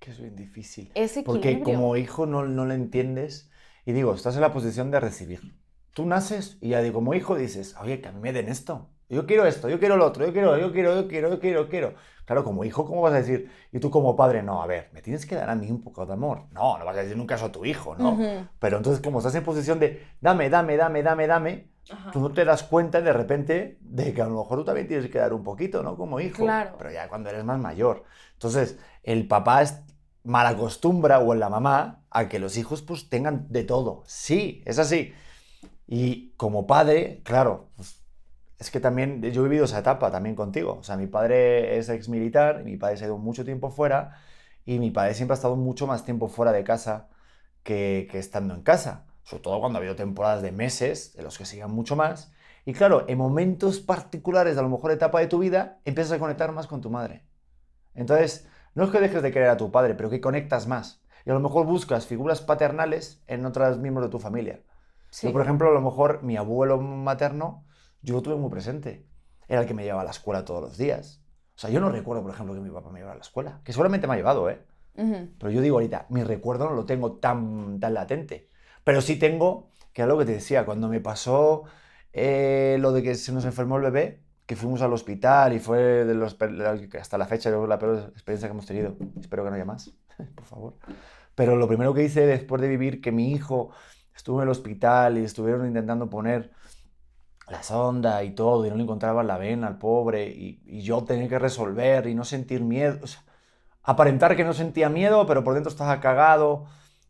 [0.08, 0.90] Que es bien difícil.
[1.26, 3.50] porque como hijo no, no lo entiendes
[3.84, 5.54] y digo, estás en la posición de recibir.
[5.92, 8.88] Tú naces y ya digo, como hijo dices, oye, que a mí me den esto.
[9.10, 11.62] Yo quiero esto, yo quiero lo otro, yo quiero, yo quiero, yo quiero, yo quiero,
[11.64, 11.94] yo quiero.
[12.24, 13.50] Claro, como hijo, ¿cómo vas a decir?
[13.70, 16.06] Y tú como padre, no, a ver, me tienes que dar a mí un poco
[16.06, 16.44] de amor.
[16.52, 18.18] No, no vas a decir nunca eso a tu hijo, ¿no?
[18.58, 21.70] Pero entonces, como estás en posición de dame, dame, dame, dame, dame,
[22.12, 25.10] tú no te das cuenta de repente de que a lo mejor tú también tienes
[25.10, 25.96] que dar un poquito, ¿no?
[25.96, 26.44] Como hijo.
[26.44, 26.76] Claro.
[26.78, 28.04] Pero ya cuando eres más mayor.
[28.34, 29.82] Entonces, el papá es,
[30.28, 34.02] mal acostumbra, o la mamá, a que los hijos pues tengan de todo.
[34.06, 35.12] Sí, es así.
[35.86, 38.02] Y como padre, claro, pues,
[38.58, 40.78] es que también yo he vivido esa etapa también contigo.
[40.80, 44.20] O sea, mi padre es ex militar, mi padre se ha ido mucho tiempo fuera
[44.66, 47.08] y mi padre siempre ha estado mucho más tiempo fuera de casa
[47.62, 49.06] que, estando en casa.
[49.22, 52.32] Sobre todo cuando ha habido temporadas de meses, de los que se mucho más.
[52.66, 56.52] Y claro, en momentos particulares, a lo mejor etapa de tu vida, empiezas a conectar
[56.52, 57.24] más con tu madre.
[57.94, 58.46] Entonces,
[58.78, 61.02] no es que dejes de querer a tu padre, pero que conectas más.
[61.26, 64.62] Y a lo mejor buscas figuras paternales en otros miembros de tu familia.
[65.20, 67.66] Yo, por ejemplo, a lo mejor mi abuelo materno
[68.02, 69.04] yo lo tuve muy presente.
[69.48, 71.20] Era el que me llevaba a la escuela todos los días.
[71.56, 73.60] O sea, yo no recuerdo, por ejemplo, que mi papá me llevara a la escuela,
[73.64, 74.62] que seguramente me ha llevado, ¿eh?
[74.94, 78.48] Pero yo digo ahorita, mi recuerdo no lo tengo tan, tan latente.
[78.84, 81.64] Pero sí tengo, que es lo que te decía, cuando me pasó
[82.12, 86.06] eh, lo de que se nos enfermó el bebé, que fuimos al hospital y fue
[86.06, 86.34] de los,
[86.98, 88.96] hasta la fecha la peor experiencia que hemos tenido.
[89.20, 89.92] Espero que no haya más,
[90.34, 90.74] por favor.
[91.34, 93.72] Pero lo primero que hice después de vivir que mi hijo
[94.16, 96.50] estuvo en el hospital y estuvieron intentando poner
[97.50, 101.28] la sonda y todo, y no le encontraba la vena al pobre, y, yo tenía
[101.28, 103.00] que resolver y no sentir miedo.
[103.82, 106.64] aparentar que no sentía miedo, pero por dentro estaba cagado.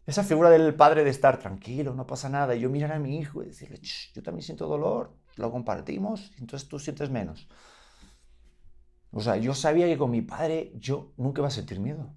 [0.06, 3.18] Esa figura del padre de estar tranquilo, no pasa nada, y yo mirar a mi
[3.18, 3.78] hijo y decirle,
[4.12, 7.48] yo también siento dolor, lo compartimos, entonces tú sientes menos.
[9.10, 12.14] O sea, yo sabía que con mi padre yo nunca iba a sentir miedo.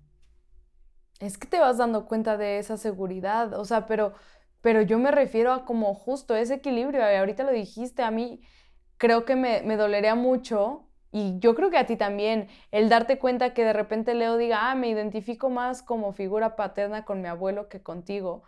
[1.19, 4.13] Es que te vas dando cuenta de esa seguridad, o sea, pero
[4.61, 8.41] pero yo me refiero a como justo ese equilibrio, ahorita lo dijiste, a mí
[8.97, 13.53] creo que me, dolería mucho y yo creo que a ti también, el darte cuenta
[13.53, 17.67] que de repente Leo diga, ah, me identifico más como figura paterna con mi abuelo
[17.69, 18.43] que contigo.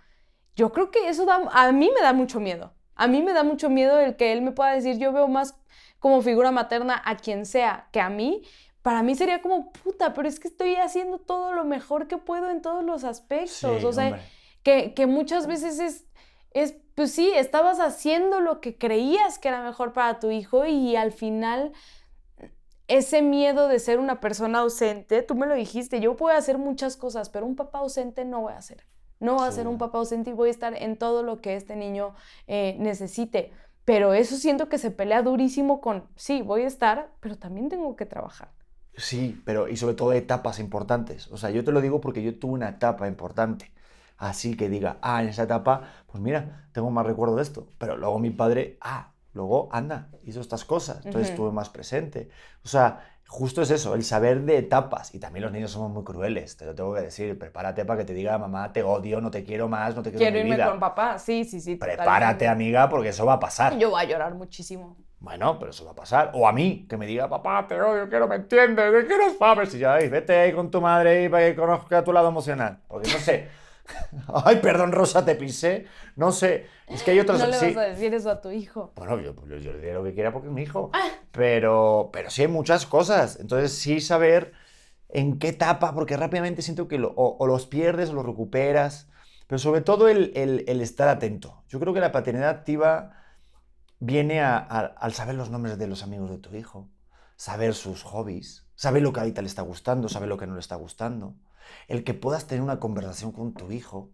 [0.55, 2.73] yo creo que eso a mí me da mucho miedo.
[2.95, 5.55] A mí me da mucho miedo el que él me pueda decir, yo veo más
[5.99, 8.43] como figura materna a quien sea que a mí.
[8.81, 12.49] Para mí sería como, puta, pero es que estoy haciendo todo lo mejor que puedo
[12.49, 13.83] en todos los aspectos.
[13.83, 14.21] o sea,
[14.63, 16.05] que, que, muchas veces es,
[16.51, 20.95] es, pues sí, estabas haciendo lo que creías que era mejor para tu hijo y
[20.95, 21.71] al final
[22.87, 26.97] ese miedo de ser una persona ausente, tú me lo dijiste, yo puedo hacer muchas
[26.97, 28.85] cosas, pero un papá ausente no voy a hacer.
[29.23, 31.55] No voy a ser un papá ausente y voy a estar en todo lo que
[31.55, 32.13] este niño
[32.47, 33.51] eh, necesite.
[33.85, 37.95] Pero eso siento que se pelea durísimo con, sí, voy a estar, pero también tengo
[37.95, 38.51] que trabajar.
[38.95, 41.27] Sí, pero y sobre todo etapas importantes.
[41.31, 43.71] O sea, yo te lo digo porque yo tuve una etapa importante.
[44.17, 47.67] Así que diga, ah, en esa etapa, pues mira, tengo más recuerdo de esto.
[47.77, 51.05] Pero luego mi padre, ah, luego anda, hizo estas cosas.
[51.05, 52.29] Entonces estuve más presente.
[52.63, 55.13] O sea, justo es eso, el saber de etapas.
[55.13, 57.37] Y también los niños somos muy crueles, te lo tengo que decir.
[57.37, 60.19] Prepárate para que te diga, mamá, te odio, no te quiero más, no te quiero,
[60.19, 61.75] quiero irme con papá, sí, sí, sí.
[61.75, 63.77] Prepárate, amiga, porque eso va a pasar.
[63.77, 64.97] Yo voy a llorar muchísimo.
[65.19, 66.31] Bueno, pero eso va a pasar.
[66.33, 69.17] O a mí, que me diga, papá, te odio, que no me entiendes, de qué
[69.17, 69.73] no sabes.
[69.73, 72.79] Y ya, vete ahí con tu madre y para que conozca tu lado emocional.
[72.89, 73.62] Porque no sé.
[74.45, 75.85] Ay, perdón, Rosa, te pisé.
[76.15, 76.67] No sé.
[76.87, 77.39] Es que hay otras...
[77.39, 78.93] No le vas a decir eso a tu hijo.
[78.95, 80.91] Bueno, yo, yo, le diré lo que quiera porque es mi hijo.
[80.93, 81.09] Ah.
[81.31, 83.39] Pero, pero sí hay muchas cosas.
[83.39, 84.53] Entonces, sí saber
[85.09, 89.09] en qué etapa, porque rápidamente siento que o, los pierdes o los recuperas.
[89.47, 91.63] Pero sobre todo el, el, estar atento.
[91.67, 93.17] Yo creo que la paternidad activa
[93.99, 96.89] viene al saber los nombres de los amigos de tu hijo,
[97.35, 100.59] saber sus hobbies, saber lo que ahorita le está gustando, saber lo que no le
[100.59, 101.35] está gustando
[101.87, 104.09] el que puedas tener una conversación con tu hijo.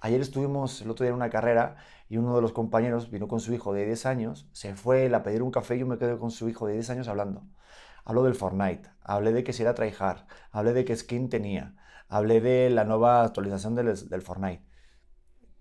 [0.00, 1.76] Ayer estuvimos el otro día en una carrera
[2.08, 5.22] y uno de los compañeros vino con su hijo de 10 años, se fue a
[5.22, 7.42] pedir un café y yo me quedé con su hijo de 10 años hablando.
[8.04, 11.76] Habló del Fortnite, hablé de que si era tryhard, hablé de qué skin tenía,
[12.08, 14.69] hablé de la nueva actualización del, del Fortnite.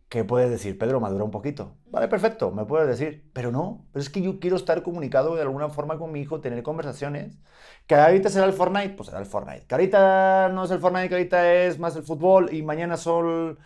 [0.10, 0.78] ¿Qué puedes decir?
[0.80, 1.78] Pedro, madura un poquito.
[1.86, 3.30] Vale, perfecto, me puedes decir.
[3.32, 6.42] Pero no, pero es que yo quiero estar comunicado de alguna forma con mi hijo,
[6.42, 7.38] tener conversaciones.
[7.86, 9.68] Que ahorita será el Fortnite, pues será el Fortnite.
[9.68, 13.60] Que ahorita no es el Fortnite, que ahorita es más el fútbol y mañana son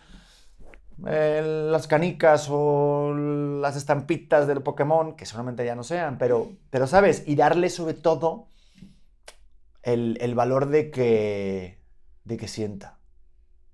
[1.06, 6.86] eh, las canicas o las estampitas del Pokémon, que solamente ya no sean, pero, pero
[6.86, 7.24] ¿sabes?
[7.26, 8.48] Y darle sobre todo
[9.82, 11.80] el, el valor de que,
[12.24, 12.98] de que sienta.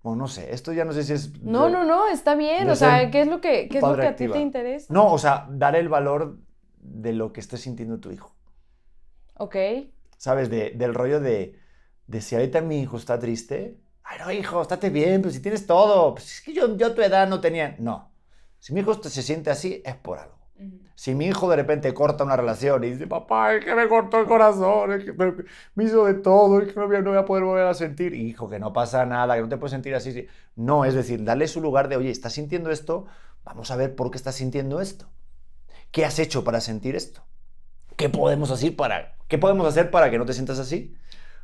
[0.02, 1.42] O no sé, esto ya no sé si es...
[1.42, 2.70] No, no, no, está bien.
[2.70, 4.92] O sea, ¿qué es lo que, qué es lo que a ti te interesa?
[4.92, 6.38] No, o sea, dar el valor
[6.78, 8.34] de lo que esté sintiendo tu hijo.
[9.36, 9.56] Ok.
[10.16, 10.48] ¿Sabes?
[10.48, 11.58] De, del rollo de,
[12.06, 15.66] de si ahorita mi hijo está triste, ay, no, hijo, estate bien, pues si tienes
[15.66, 17.76] todo, pues es que yo, yo a tu edad no tenía...
[17.78, 18.10] No,
[18.58, 20.39] si mi hijo se siente así, es por algo.
[20.94, 24.20] Si mi hijo de repente corta una relación y dice, papá, es que me cortó
[24.20, 27.66] el corazón, es que me, hizo de todo, es que no voy, a poder volver
[27.66, 30.26] a sentir, hijo, que no pasa nada, que no te puedes sentir así.
[30.56, 33.06] No, es decir, darle su lugar de, oye, estás sintiendo esto,
[33.44, 35.08] vamos a ver por qué estás sintiendo esto.
[35.90, 37.22] ¿Qué has hecho para sentir esto?
[37.96, 40.94] ¿Qué podemos hacer para, qué podemos hacer para que no te sientas así?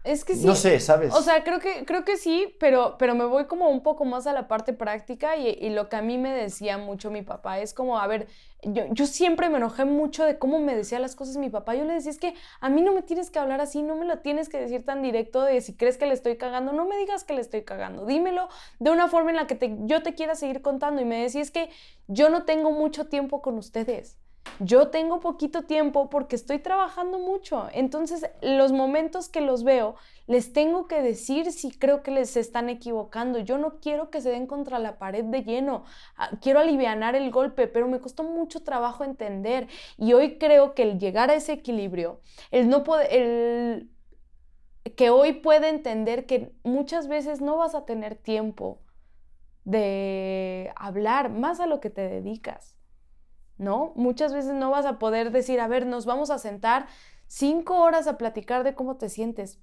[0.06, 0.46] Es que sí.
[0.46, 1.12] No sé, ¿sabes?
[1.12, 4.28] O sea, creo que, creo que sí, pero, pero me voy como un poco más
[4.28, 7.74] a la parte práctica y, lo que a mí me decía mucho mi papá es
[7.74, 8.28] como, a ver,
[8.62, 11.74] yo, yo, siempre me enojé mucho de cómo me decía las cosas mi papá.
[11.74, 14.06] Yo le decía, es que a mí no me tienes que hablar así, no me
[14.06, 16.96] lo tienes que decir tan directo de si crees que le estoy cagando, no me
[16.98, 20.14] digas que le estoy cagando, dímelo de una forma en la que te, yo te
[20.14, 21.02] quiera seguir contando.
[21.02, 21.68] Y me decía, es que
[22.06, 24.16] yo no tengo mucho tiempo con ustedes.
[24.58, 27.68] Yo tengo poquito tiempo porque estoy trabajando mucho.
[27.72, 32.68] Entonces, los momentos que los veo, les tengo que decir si creo que les están
[32.68, 33.38] equivocando.
[33.38, 35.84] Yo no quiero que se den contra la pared de lleno.
[36.16, 39.68] Ah, quiero aliviar el golpe, pero me costó mucho trabajo entender.
[39.98, 43.90] Y hoy creo que el llegar a ese equilibrio, el no puede, el
[44.96, 48.80] que hoy puede entender que muchas veces no vas a tener tiempo
[49.64, 52.75] de hablar más a lo que te dedicas.
[53.58, 53.92] ¿No?
[53.96, 56.86] Muchas veces no vas a poder decir, a ver, nos vamos a sentar
[57.26, 59.60] cinco horas a platicar de cómo te sientes.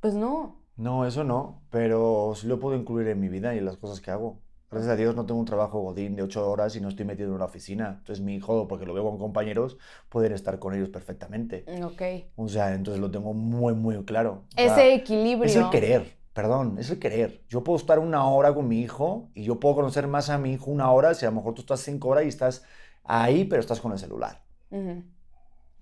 [0.00, 0.62] Pues no.
[0.76, 4.00] No, eso no, pero sí lo puedo incluir en mi vida y en las cosas
[4.00, 4.40] que hago.
[4.72, 7.28] Gracias a Dios no tengo un trabajo godín de ocho horas y no estoy metido
[7.28, 7.96] en una oficina.
[7.98, 9.76] Entonces mi hijo, porque lo veo con compañeros,
[10.08, 11.66] poder estar con ellos perfectamente.
[11.84, 12.02] Ok.
[12.36, 14.44] O sea, entonces lo tengo muy, muy claro.
[14.56, 15.44] Ese equilibrio.
[15.44, 17.42] Es el querer, perdón, es el querer.
[17.50, 20.54] Yo puedo estar una hora con mi hijo y yo puedo conocer más a mi
[20.54, 22.64] hijo una hora si a lo mejor tú estás cinco horas y estás
[23.04, 24.42] ahí, pero estás con el celular.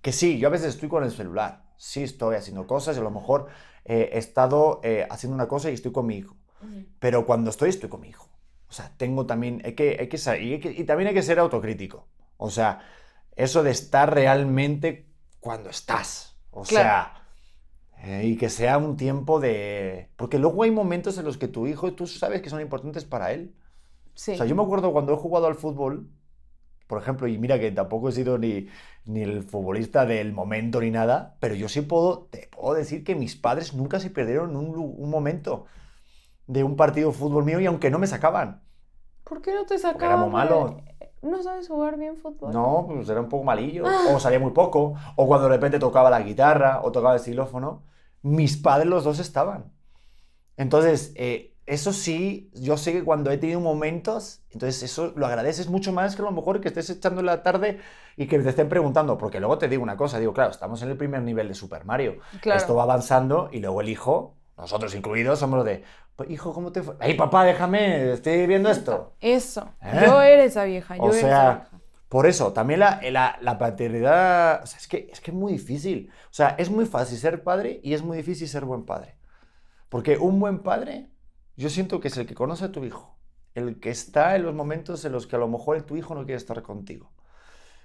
[0.01, 3.03] Que sí, yo a veces estoy con el celular, sí estoy haciendo cosas y a
[3.03, 3.47] lo mejor
[3.85, 6.35] eh, he estado eh, haciendo una cosa y estoy con mi hijo.
[6.99, 8.29] Pero cuando estoy, estoy con mi hijo.
[8.69, 12.07] O sea, tengo también, hay que, hay que, y, también hay que ser autocrítico.
[12.37, 12.81] O sea,
[13.35, 15.07] eso de estar realmente
[15.39, 16.37] cuando estás.
[16.51, 17.25] O sea,
[18.03, 20.09] eh, y que sea un tiempo de...
[20.15, 23.31] Porque luego hay momentos en los que tu hijo, tú sabes que son importantes para
[23.31, 23.55] él.
[24.13, 24.33] Sí.
[24.33, 26.09] O sea, yo me acuerdo cuando he jugado al fútbol,
[26.91, 28.67] por ejemplo, y mira que tampoco he sido ni,
[29.05, 33.15] ni el futbolista del momento ni nada, pero yo sí puedo, te puedo decir que
[33.15, 35.67] mis padres nunca se perdieron un, un momento
[36.47, 38.61] de un partido de fútbol mío y aunque no me sacaban.
[39.23, 40.29] ¿Por qué no te sacaban?
[41.21, 42.51] ¿No sabes jugar bien fútbol?
[42.51, 44.13] No, pues era un poco malillo, Ah.
[44.13, 47.83] o salía muy poco, o cuando de repente tocaba la guitarra o tocaba el xilófono,
[48.21, 49.71] mis padres los dos estaban.
[50.57, 55.69] Entonces, eh, eso sí, yo sé que cuando he tenido momentos, entonces eso lo agradeces
[55.69, 57.79] mucho más que a lo mejor que estés echando la tarde
[58.17, 60.89] y que te estén preguntando, porque luego te digo una cosa, digo, claro, estamos en
[60.89, 62.59] el primer nivel de Super Mario, Claro.
[62.59, 65.83] esto va avanzando y luego el hijo, nosotros incluidos, somos los de,
[66.15, 66.95] "Pues, hijo, ¿cómo te fue?
[66.99, 68.11] ¡Ay, papá, déjame!
[68.13, 69.13] Estoy viendo esto.
[69.21, 69.69] Eso.
[69.81, 70.03] ¿Eh?
[70.05, 70.97] Yo era esa vieja.
[70.97, 71.69] Yo O era esa sea, vieja.
[72.09, 75.53] por eso, también la, la, la paternidad, o sea, es que, es que es muy
[75.53, 76.09] difícil.
[76.25, 79.15] O sea, es muy fácil ser padre y es muy difícil ser buen padre.
[79.89, 81.09] Porque un buen padre,
[81.55, 83.17] yo siento que es el que conoce a tu hijo,
[83.55, 86.21] el que está en los momentos en los que a lo mejor tu hijo no
[86.25, 87.11] quiere estar contigo,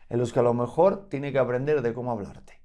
[0.08, 2.60] en los que a lo mejor tiene que aprender de cómo hablarte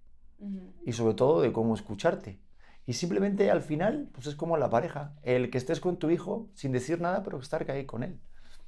[0.86, 2.40] y sobre todo de cómo escucharte.
[2.86, 6.50] Y simplemente al final, pues es como la pareja, el que estés con tu hijo
[6.54, 8.20] sin decir nada, pero estar ahí con él.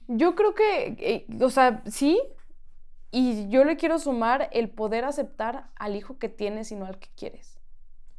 [0.08, 2.22] Yo creo que, eh, o sea, sí,
[3.12, 7.00] y yo le quiero sumar el poder aceptar al hijo que tienes y no al
[7.00, 7.60] que quieres.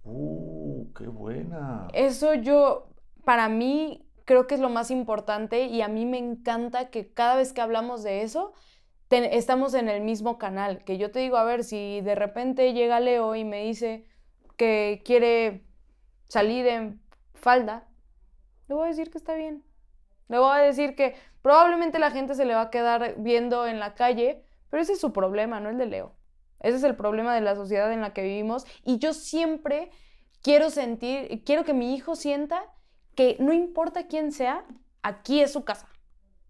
[0.04, 1.88] ¡Uh, qué buena!
[1.92, 2.88] Eso yo,
[3.25, 7.37] para mí, creo que es lo más importante y a mí me encanta que cada
[7.37, 8.53] vez que hablamos de eso,
[9.11, 10.85] estamos en el mismo canal.
[10.85, 14.07] Que yo te digo, a ver, si de repente llega Leo y me dice
[14.57, 15.64] que quiere
[16.29, 17.01] salir en
[17.35, 17.89] falda,
[18.68, 19.64] le voy a decir que está bien.
[20.29, 23.79] Le voy a decir que probablemente la gente se le va a quedar viendo en
[23.79, 26.14] la calle, pero ese es su problema, no el de Leo.
[26.61, 28.64] Ese es el problema de la sociedad en la que vivimos.
[28.85, 29.91] Y yo siempre
[30.43, 32.64] quiero sentir, quiero que mi hijo sienta
[33.14, 34.64] que no importa quién sea,
[35.02, 35.88] aquí es su casa.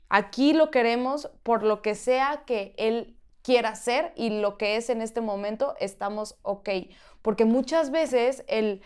[0.09, 4.89] Aquí lo queremos por lo que sea que él quiera ser y lo que es
[4.91, 6.69] en este momento, estamos ok.
[7.21, 8.81] Porque muchas veces el,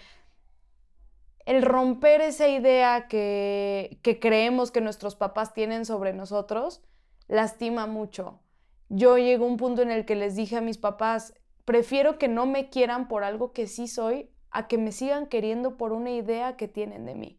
[1.47, 6.83] el romper esa idea que, que creemos que nuestros papás tienen sobre nosotros
[7.29, 8.41] lastima mucho.
[8.89, 12.27] Yo llego a un punto en el que les dije a mis papás, prefiero que
[12.27, 16.11] no me quieran por algo que sí soy a que me sigan queriendo por una
[16.11, 17.38] idea que tienen de mí.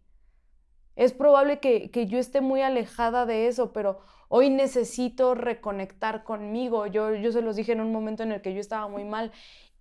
[1.00, 6.88] Es probable que, que yo esté muy alejada de eso, pero hoy necesito reconectar conmigo.
[6.88, 9.32] Yo, yo se los dije en un momento en el que yo estaba muy mal.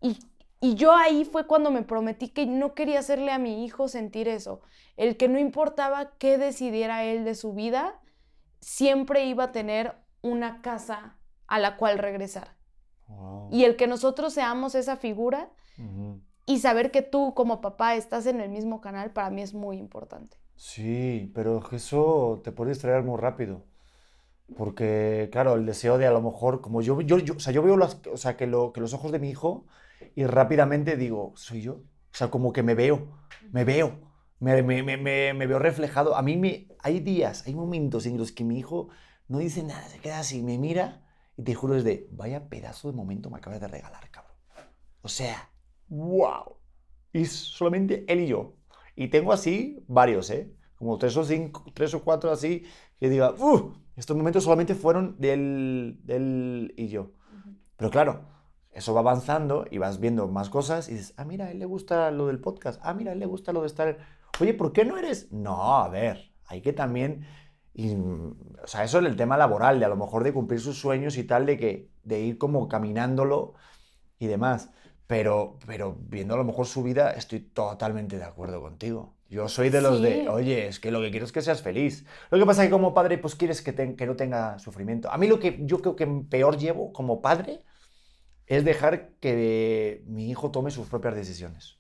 [0.01, 0.21] Y,
[0.61, 4.29] y yo ahí fue cuando me prometí que no quería hacerle a mi hijo sentir
[4.29, 4.61] eso.
[4.97, 8.01] El que no importaba qué decidiera él de su vida,
[8.61, 12.55] siempre iba a tener una casa a la cual regresar.
[13.09, 13.49] Wow.
[13.51, 15.51] Y el que nosotros seamos esa figura
[16.47, 19.79] y saber que tú como papá estás en el mismo canal, para mí es muy
[19.79, 20.37] importante.
[20.59, 23.65] Sí, pero eso te puede distraer muy rápido.
[24.57, 27.63] Porque, claro, el deseo de a lo mejor, como yo, yo, yo- o sea, yo
[27.63, 29.67] veo las, o sea, que, lo, que los ojos de mi hijo
[30.17, 31.75] y rápidamente digo, soy yo.
[31.75, 33.09] O sea, como que me veo,
[33.53, 34.01] me veo,
[34.41, 34.99] me, me, me,
[35.35, 36.17] me- veo reflejado.
[36.17, 38.91] A mí me, hay días, hay momentos en los que mi hijo
[39.29, 41.07] no dice nada, se queda así, me mira
[41.37, 44.37] y te juro es de, vaya pedazo de momento me acabas de regalar, cabrón.
[45.03, 45.51] O sea,
[45.89, 46.57] wow.
[47.13, 48.58] Y solamente él y yo.
[49.01, 50.53] Y tengo así varios, ¿eh?
[50.75, 52.65] Como tres o cinco, tres o cuatro así,
[52.99, 53.73] que diga, ¡uh!
[53.95, 57.13] Estos momentos solamente fueron del, del y yo.
[57.77, 58.27] Pero claro,
[58.73, 61.65] eso va avanzando y vas viendo más cosas y dices, ah, mira, a él le
[61.65, 62.81] gusta lo del podcast.
[62.83, 63.99] Ah, mira, a él le gusta lo de estar...
[64.41, 65.31] Oye, ¿por qué no eres...?
[65.31, 67.25] No, a ver, hay que también...
[67.75, 70.77] y, o sea, eso es el tema laboral, de a lo mejor de cumplir sus
[70.77, 73.55] sueños y tal, de que de ir como caminándolo
[74.19, 74.73] y demás.
[75.09, 79.15] Pero, pero viendo a lo mejor su vida, estoy totalmente de acuerdo contigo.
[79.31, 80.03] Yo soy de los Sí.
[80.03, 82.05] de, oye, es que lo que quiero es que seas feliz.
[82.31, 85.11] Lo que pasa es que como padre, pues quieres que, no tenga sufrimiento.
[85.11, 87.63] A mí lo que yo creo que peor llevo como padre
[88.47, 91.77] es dejar que mi hijo tome sus propias decisiones.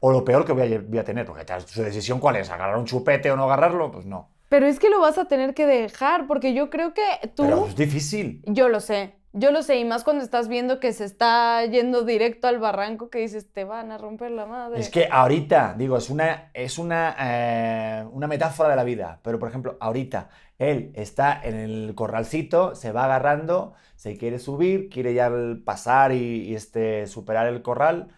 [0.00, 2.78] O lo peor que voy a, voy a tener, porque su decisión cuál es, agarrar
[2.78, 4.30] un chupete o no agarrarlo, pues no.
[4.48, 7.02] Pero es que lo vas a tener que dejar, porque yo creo que
[7.34, 7.44] tú...
[7.44, 8.42] Pero es difícil.
[8.46, 12.04] Yo lo sé, yo lo sé, y más cuando estás viendo que se está yendo
[12.04, 14.80] directo al barranco, que dices, te van a romper la madre.
[14.80, 19.38] Es que ahorita, digo, es una, es una, eh, una metáfora de la vida, pero
[19.38, 25.14] por ejemplo, ahorita él está en el corralcito, se va agarrando, se quiere subir, quiere
[25.14, 28.08] ya el- pasar y, y, este, superar el corral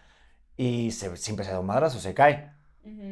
[0.55, 2.51] y se, siempre se da un madrazo, se cae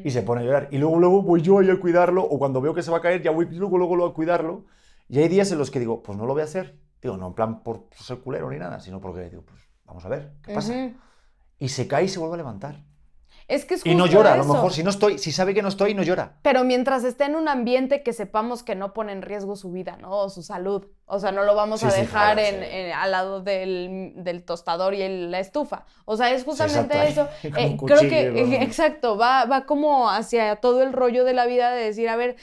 [0.04, 0.68] y se pone a llorar.
[0.72, 3.02] Y luego, luego voy yo ahí a cuidarlo, o cuando veo que se va a
[3.02, 4.66] caer, ya voy luego, luego, luego a cuidarlo.
[5.10, 6.78] Y hay días en los que digo, pues no lo voy a hacer.
[7.02, 10.10] Digo, no en plan por ser culero ni nada, sino porque digo, pues vamos a
[10.10, 10.74] ver, ¿qué pasa?
[11.60, 12.84] Y se cae y se vuelve a levantar.
[13.48, 15.54] Es que es Y no justo llora, a lo mejor si no estoy, si sabe
[15.54, 16.38] que no estoy, no llora.
[16.42, 19.98] Pero mientras esté en un ambiente que sepamos que no pone en riesgo su vida,
[19.98, 20.10] ¿no?
[20.18, 20.88] O su salud.
[21.06, 22.70] O sea, no lo vamos Sí, a sí, dejar claro, en- sí.
[22.72, 25.86] en- al lado del, del tostador y el- la estufa.
[26.06, 27.28] O sea, es justamente eso.
[27.44, 31.84] Eh, creo que, exacto, va, va como hacia todo el rollo de la vida de
[31.84, 32.38] decir, a ver,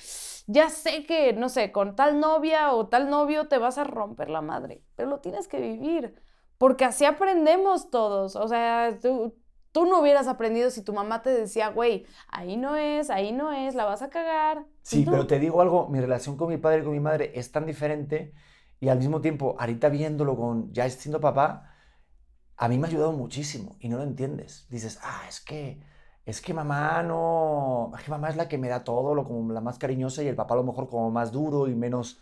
[0.46, 4.30] ya sé que, no sé, con tal novia o tal novio te vas a romper
[4.30, 6.14] la madre, pero lo tienes que vivir.
[6.58, 8.36] Porque así aprendemos todos.
[8.36, 9.34] O sea, tú,
[9.72, 13.52] tú no hubieras aprendido si tu mamá te decía, güey, ahí no es, ahí no
[13.52, 14.64] es, la vas a cagar.
[14.82, 17.50] Sí, pero te digo algo, mi relación con mi padre y con mi madre es
[17.50, 18.32] tan diferente
[18.82, 21.70] y al mismo tiempo, ahorita viéndolo con ya siendo papá,
[22.56, 24.66] a mí me ha ayudado muchísimo y no lo entiendes.
[24.70, 25.80] Dices, ah, es que,
[26.24, 29.52] es que mamá no, es que mamá es la que me da todo, lo como
[29.52, 32.20] la más cariñosa y el papá a lo mejor como más duro y menos,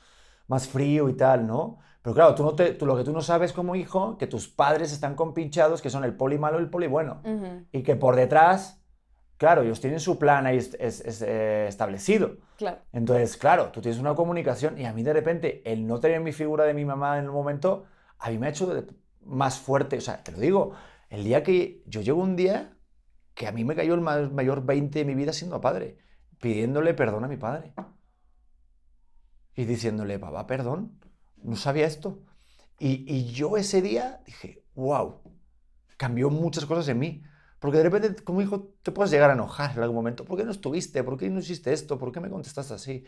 [0.49, 1.79] más frío y tal, ¿no?
[2.03, 4.49] Pero claro, tú no te, tú, lo que tú no sabes como hijo, que tus
[4.49, 7.21] padres están compinchados, que son el poli malo y el poli bueno
[7.73, 8.83] y que por detrás,
[9.37, 12.39] claro, ellos tienen su plan ahí est- es- es, eh, establecido.
[12.57, 12.79] claro.
[12.93, 16.33] Entonces, claro, tú tienes una comunicación y a mí de repente el no tener mi
[16.33, 17.85] figura de mi mamá en el momento,
[18.19, 18.73] a mí me ha hecho
[19.25, 19.99] más fuerte.
[19.99, 20.73] O sea, te lo digo,
[21.09, 22.77] el día que yo llego un día
[23.41, 25.89] que a mí me cayó el ma- mayor 20 de mi vida siendo padre,
[26.43, 27.73] pidiéndole perdón a mi padre.
[29.55, 30.99] Y diciéndole, papá, perdón,
[31.43, 32.21] no sabía esto.
[32.79, 35.21] Y, y yo ese día dije, wow,
[35.97, 37.23] cambió muchas cosas en mí.
[37.61, 40.25] Porque de repente, como hijo, te puedes llegar a enojar en algún momento.
[40.25, 41.05] ¿Por qué no estuviste?
[41.05, 41.99] ¿Por qué no hiciste esto?
[41.99, 43.05] ¿Por qué me contestaste así?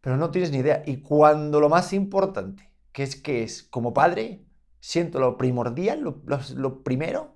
[0.00, 0.82] Pero no tienes ni idea.
[0.86, 4.44] Y cuando lo más importante, que es que es como padre,
[4.80, 7.31] siento lo primordial, lo, lo- lo primero,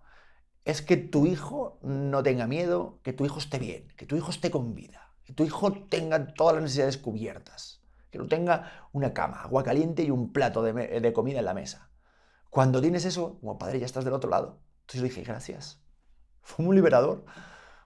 [0.66, 4.32] es que tu hijo no tenga miedo, que tu hijo esté bien, que tu hijo
[4.32, 9.14] esté con vida, que tu hijo tenga todas las necesidades cubiertas, que no tenga una
[9.14, 11.88] cama, agua caliente y un plato de, comida en la mesa.
[12.50, 14.58] Cuando tienes eso, como padre, ya estás del otro lado.
[14.80, 15.80] Entonces le dije, gracias.
[16.42, 17.24] Fue muy liberador.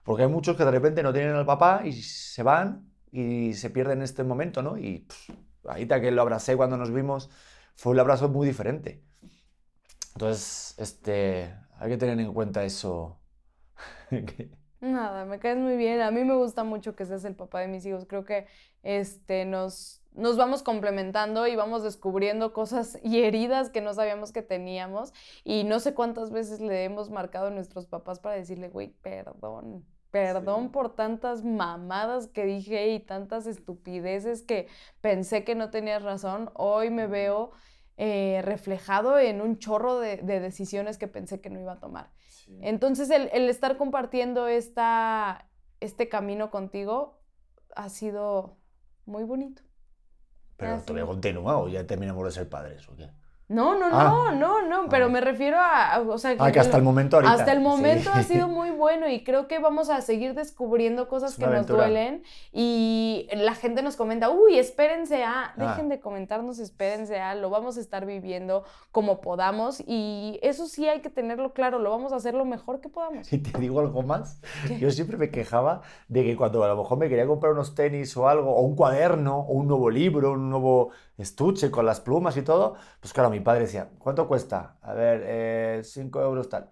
[0.03, 3.69] Porque hay muchos que de repente no tienen al papá y se van y se
[3.69, 4.77] pierden este momento, ¿no?
[4.77, 5.29] Y pff,
[5.65, 7.29] ahorita que lo abracé cuando nos vimos,
[7.75, 9.03] fue un abrazo muy diferente.
[10.15, 13.21] Entonces, este, hay que tener en cuenta eso.
[14.79, 16.01] Nada, me caes muy bien.
[16.01, 18.05] A mí me gusta mucho que seas el papá de mis hijos.
[18.07, 18.47] Creo que
[18.81, 24.41] este, nos, nos vamos complementando y vamos descubriendo cosas y heridas que no sabíamos que
[24.41, 25.13] teníamos.
[25.43, 29.85] Y no sé cuántas veces le hemos marcado a nuestros papás para decirle, güey, perdón.
[30.09, 30.71] Perdón Sí.
[30.71, 34.67] por tantas mamadas que dije y tantas estupideces que
[34.99, 36.51] pensé que no tenías razón.
[36.55, 37.51] Hoy me veo
[37.97, 42.11] eh, reflejado en un chorro de, de decisiones que pensé que no iba a tomar.
[42.61, 45.47] Entonces, el, el estar compartiendo esta,
[45.79, 47.21] este camino contigo
[47.75, 48.57] ha sido
[49.05, 49.61] muy bonito.
[50.57, 53.09] Pero todavía continúa o ya terminamos de ser padres o qué?
[53.51, 54.03] No, no, Ah.
[54.03, 55.09] no, no, no, pero Ah.
[55.09, 57.33] me refiero a, a- o sea, Ah, que hasta el momento ahorita.
[57.33, 57.63] hasta el sí.
[57.63, 61.67] momento ha sido muy bueno y creo que vamos a seguir descubriendo cosas que nos
[61.67, 62.23] duelen
[62.53, 65.53] y la gente nos comenta, uy, espérense a, Ah.
[65.57, 70.87] dejen de comentarnos, espérense a, lo vamos a estar viviendo como podamos y eso sí
[70.87, 73.31] hay que tenerlo claro, lo vamos a hacer lo mejor que podamos.
[73.33, 74.39] Y te digo algo más.
[74.67, 74.79] ¿Qué?
[74.79, 78.15] Yo siempre me quejaba de que cuando a lo mejor me quería comprar unos tenis
[78.15, 80.89] o algo, o un cuaderno, o un nuevo libro, un nuevo
[81.21, 84.77] estuche con las plumas y todo, pues claro, mi padre decía, ¿cuánto cuesta?
[84.81, 86.69] A ver, 5 euros tal.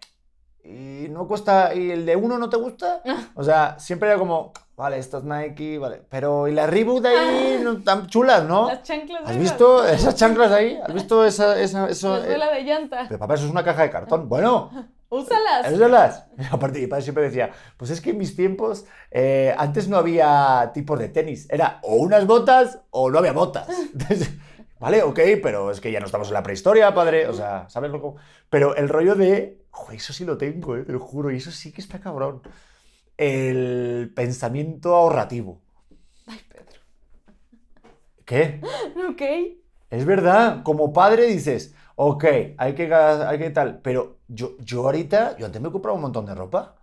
[0.63, 3.01] Y no cuesta, ¿y el de uno no te gusta?
[3.35, 7.09] O sea, siempre era como, vale, esto es Nike, vale, pero ¿y las Reebok de
[7.09, 8.67] ahí no, tan chulas, no?
[8.67, 10.77] Las chanclas ¿Has visto esas chanclas ahí?
[10.83, 12.17] ¿Has visto esa, esa, eso?
[12.17, 14.27] la suela de llanta, Pero papá, eso es una caja de cartón.
[14.27, 14.69] Bueno,
[15.09, 15.71] úsalas.
[15.71, 16.25] es de las.
[16.51, 20.71] Aparte, mi padre siempre decía, pues es que en mis tiempos, eh, antes no había
[20.73, 21.47] tipos de tenis.
[21.49, 23.67] Era o unas botas o no había botas.
[23.93, 24.31] Entonces,
[24.79, 27.27] vale, ok, pero es que ya no estamos en la prehistoria, padre.
[27.27, 28.19] O sea, ¿sabes lo que...?
[28.49, 31.51] Pero el rollo de, "Jo, eso sí lo tengo, eh, te lo juro, y eso
[31.51, 32.41] sí que está cabrón.
[33.17, 35.59] El pensamiento ahorrativo.
[36.27, 36.81] Ay, Pedro.
[38.25, 38.61] ¿Qué?
[39.09, 39.21] Ok.
[39.89, 42.23] Es verdad, como padre dices, ok,
[42.57, 46.01] hay que, hay que tal, pero yo, yo ahorita, yo antes me he comprado un
[46.01, 46.75] montón de ropa.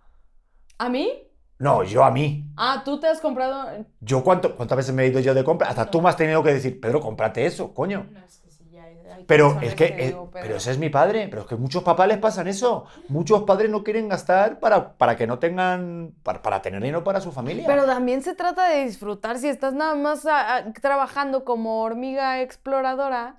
[0.77, 1.23] ¿A mí?
[1.59, 2.45] No, yo a mí.
[2.55, 3.83] Ah, tú te has comprado.
[3.99, 6.43] Yo cuánto, cuántas veces me he ido yo de compra, hasta tú me has tenido
[6.43, 8.05] que decir, Pedro, cómprate eso, coño.
[8.11, 10.69] No, es que sí, ya hay- hay Pero es que, te eh, digo, pero ese
[10.69, 12.85] es mi padre, pero es que muchos papás les pasan eso.
[13.07, 17.21] Muchos padres no quieren gastar para, para que no tengan, para, para tener dinero para
[17.21, 17.65] su familia.
[17.65, 19.39] Pero también se trata de disfrutar.
[19.39, 23.37] Si estás nada más ah, ah, trabajando como hormiga exploradora.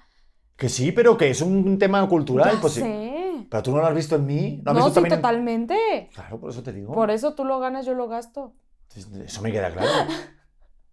[0.58, 2.56] Que sí, pero que es un tema cultural.
[2.56, 2.80] ya pues sí.
[2.80, 3.46] sé.
[3.48, 4.60] Pero tú no lo has visto en mí.
[4.64, 6.10] ¿No has No, visto sí, también en- totalmente.
[6.12, 6.92] Claro, por eso te digo.
[6.92, 8.52] Por eso tú lo ganas, yo lo gasto.
[9.24, 9.88] Eso me queda claro.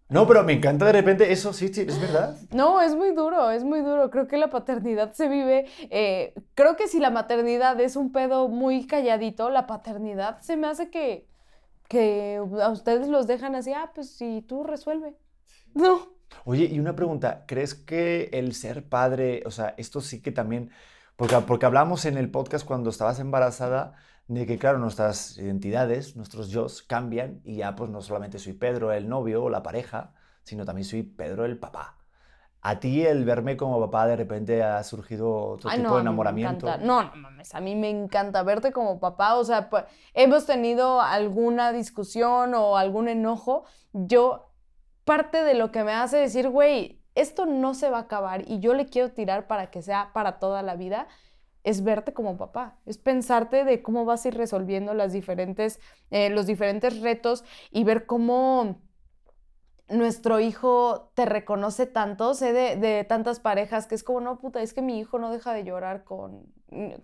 [0.08, 2.38] No, pero me encanta de repente eso, sí, sí, es verdad.
[2.52, 4.08] No, es muy duro, es muy duro.
[4.10, 5.66] Creo que la paternidad se vive.
[5.90, 10.68] eh, creo que si la maternidad es un pedo muy calladito, la paternidad se me
[10.68, 11.26] hace que
[11.88, 15.16] que a ustedes los dejan así, ah, pues si tú resuelve.
[15.74, 16.15] No.
[16.44, 20.70] Oye, y una pregunta, ¿crees que el ser padre, o sea, esto sí que también,
[21.16, 23.94] porque, porque hablamos en el podcast cuando estabas embarazada
[24.28, 28.92] de que, claro, nuestras identidades, nuestros yo cambian y ya pues no solamente soy Pedro
[28.92, 30.12] el novio o la pareja,
[30.42, 31.96] sino también soy Pedro el papá.
[32.68, 36.66] ¿A ti el verme como papá de repente ha surgido otro tipo de enamoramiento?
[36.78, 39.36] No, no mames, a mí me encanta verte como papá.
[39.36, 43.66] O sea, pues, hemos tenido alguna discusión o algún enojo.
[43.92, 44.45] Yo,
[45.06, 48.58] parte de lo que me hace decir, güey, esto no se va a acabar y
[48.58, 51.06] yo le quiero tirar para que sea para toda la vida,
[51.62, 55.80] es verte como papá, es pensarte de cómo vas a ir resolviendo diferentes,
[56.10, 58.82] eh, los diferentes retos y ver cómo
[59.88, 64.74] nuestro hijo te reconoce tanto, sé de, tantas parejas que es como, no, puta, es
[64.74, 66.52] que mi hijo no deja de llorar con...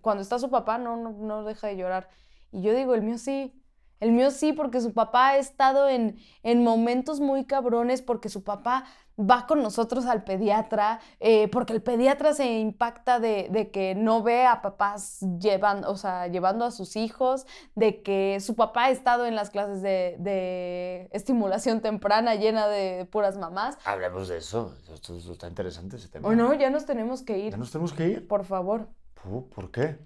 [0.01, 2.09] Cuando está su papá, no, no, no deja de llorar.
[2.51, 3.62] Y yo digo, el mío sí,
[4.03, 8.43] el mío sí, porque su papá ha estado en, en momentos muy cabrones, porque su
[8.43, 8.85] papá
[9.19, 14.45] va con nosotros al pediatra, eh, porque el pediatra se impacta de, que no ve
[14.45, 17.47] a papás llevando, o sea, llevando a sus hijos,
[17.77, 23.37] de que su papá ha estado en las clases de, estimulación temprana llena de puras
[23.39, 23.79] mamás.
[23.85, 26.29] Hablemos de eso, esto, está interesante ese tema.
[26.29, 27.53] O no, ya nos tenemos que ir.
[27.53, 28.27] ¿Ya nos tenemos que ir?
[28.27, 28.89] Por favor.
[29.55, 29.99] ¿Por qué?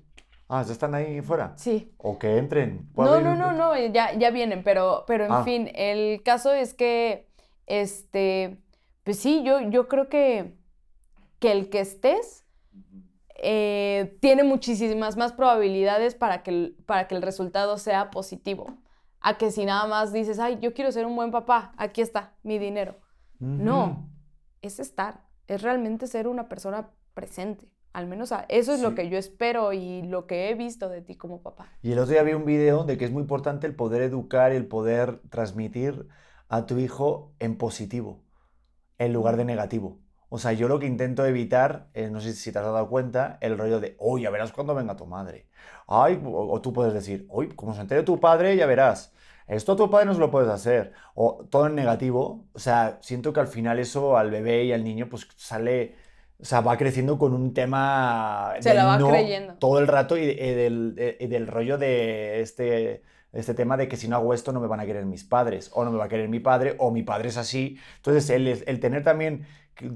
[0.48, 1.54] Ah, ¿ya están ahí fuera?
[1.56, 1.92] Sí.
[1.98, 2.88] O que entren.
[2.96, 5.44] No, no, no, no, ya, ya vienen, pero, pero en ah.
[5.44, 7.28] fin, el caso es que,
[7.66, 8.58] este,
[9.02, 10.56] pues sí, yo, yo creo que,
[11.40, 12.44] que el que estés
[13.38, 18.78] eh, tiene muchísimas más probabilidades para que, para que el resultado sea positivo.
[19.20, 22.34] A que si nada más dices, ay, yo quiero ser un buen papá, aquí está
[22.44, 22.96] mi dinero.
[23.38, 24.08] No,
[24.62, 27.68] es estar, es realmente ser una persona presente.
[27.96, 31.14] Al menos eso es lo que yo espero y lo que he visto de ti
[31.14, 31.72] como papá.
[31.80, 34.52] Y el otro día vi un video de que es muy importante el poder educar
[34.52, 36.06] y el poder transmitir
[36.50, 38.20] a tu hijo en positivo,
[38.98, 39.98] en lugar de negativo.
[40.28, 43.38] O sea, yo lo que intento evitar, eh, no sé si te has dado cuenta,
[43.40, 45.48] el rollo de, oye, ya verás cuando venga tu madre.
[45.86, 49.14] Ay, o, tú puedes decir, oye, como se entere tu padre, ya verás.
[49.46, 50.92] Esto a tu padre no se lo puedes hacer.
[51.14, 52.44] O todo en negativo.
[52.52, 55.94] O sea, siento que al final eso al bebé y al niño pues sale
[56.38, 58.54] o sea, va creciendo con un tema...
[58.60, 59.54] Se la va creyendo.
[59.54, 64.16] Todo el rato y, del, del, rollo de este, este tema de que si no
[64.16, 66.28] hago esto no me van a querer mis padres, o no me va a querer
[66.28, 67.78] mi padre, o mi padre es así.
[67.96, 69.46] Entonces, el, el tener también,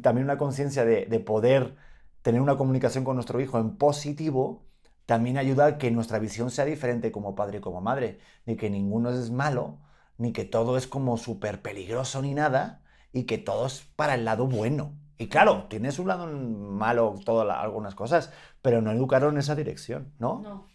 [0.02, 1.76] también una conciencia de, de poder
[2.22, 4.64] tener una comunicación con nuestro hijo en positivo,
[5.04, 8.18] también ayuda a que nuestra visión sea diferente como padre y como madre.
[8.46, 9.78] Ni que ninguno es malo,
[10.16, 12.82] ni que todo es como súper peligroso ni nada,
[13.12, 14.94] y que todo es para el lado bueno.
[15.20, 20.14] Y claro, tienes un lado malo todas algunas cosas, pero no educaron en esa dirección,
[20.18, 20.40] ¿no?
[20.40, 20.66] No.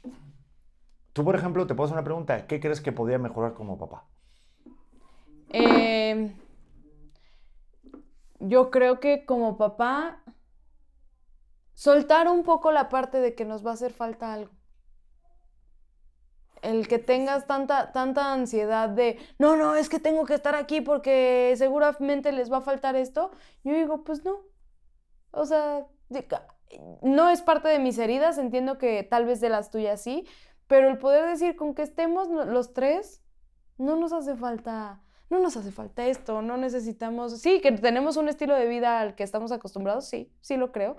[1.14, 2.46] Tú, por ejemplo, te puedo hacer una pregunta.
[2.46, 4.06] ¿Qué crees que podría mejorar como papá?
[5.50, 6.36] Em,
[8.40, 10.22] yo creo que como papá,
[11.74, 14.52] soltar un poco la parte de que nos va a hacer falta algo
[16.66, 20.82] el que tengas tanta, tanta ansiedad de, no, no, es que tengo que estar aquí
[20.82, 23.32] porque seguramente les va a faltar esto,
[23.64, 24.44] yo digo, pues no.
[25.32, 25.86] O sea,
[27.02, 30.28] no es parte de mis heridas, entiendo que tal vez de las tuyas sí,
[30.68, 33.22] pero el poder decir con que estemos los tres,
[33.78, 38.30] no nos hace falta, no nos hace falta esto, no necesitamos, sí, que tenemos un
[38.30, 40.98] estilo de vida al que estamos acostumbrados, sí, sí lo creo,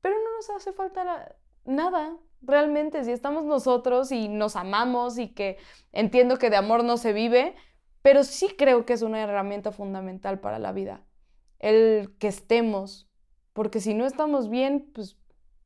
[0.00, 5.58] pero no nos hace falta nada, realmente, si estamos nosotros y nos amamos y que
[5.92, 7.54] entiendo que de amor no se vive,
[8.02, 11.04] pero sí creo que es una herramienta fundamental para la vida,
[11.58, 13.08] el que estemos,
[13.54, 15.16] porque si no estamos bien, pues,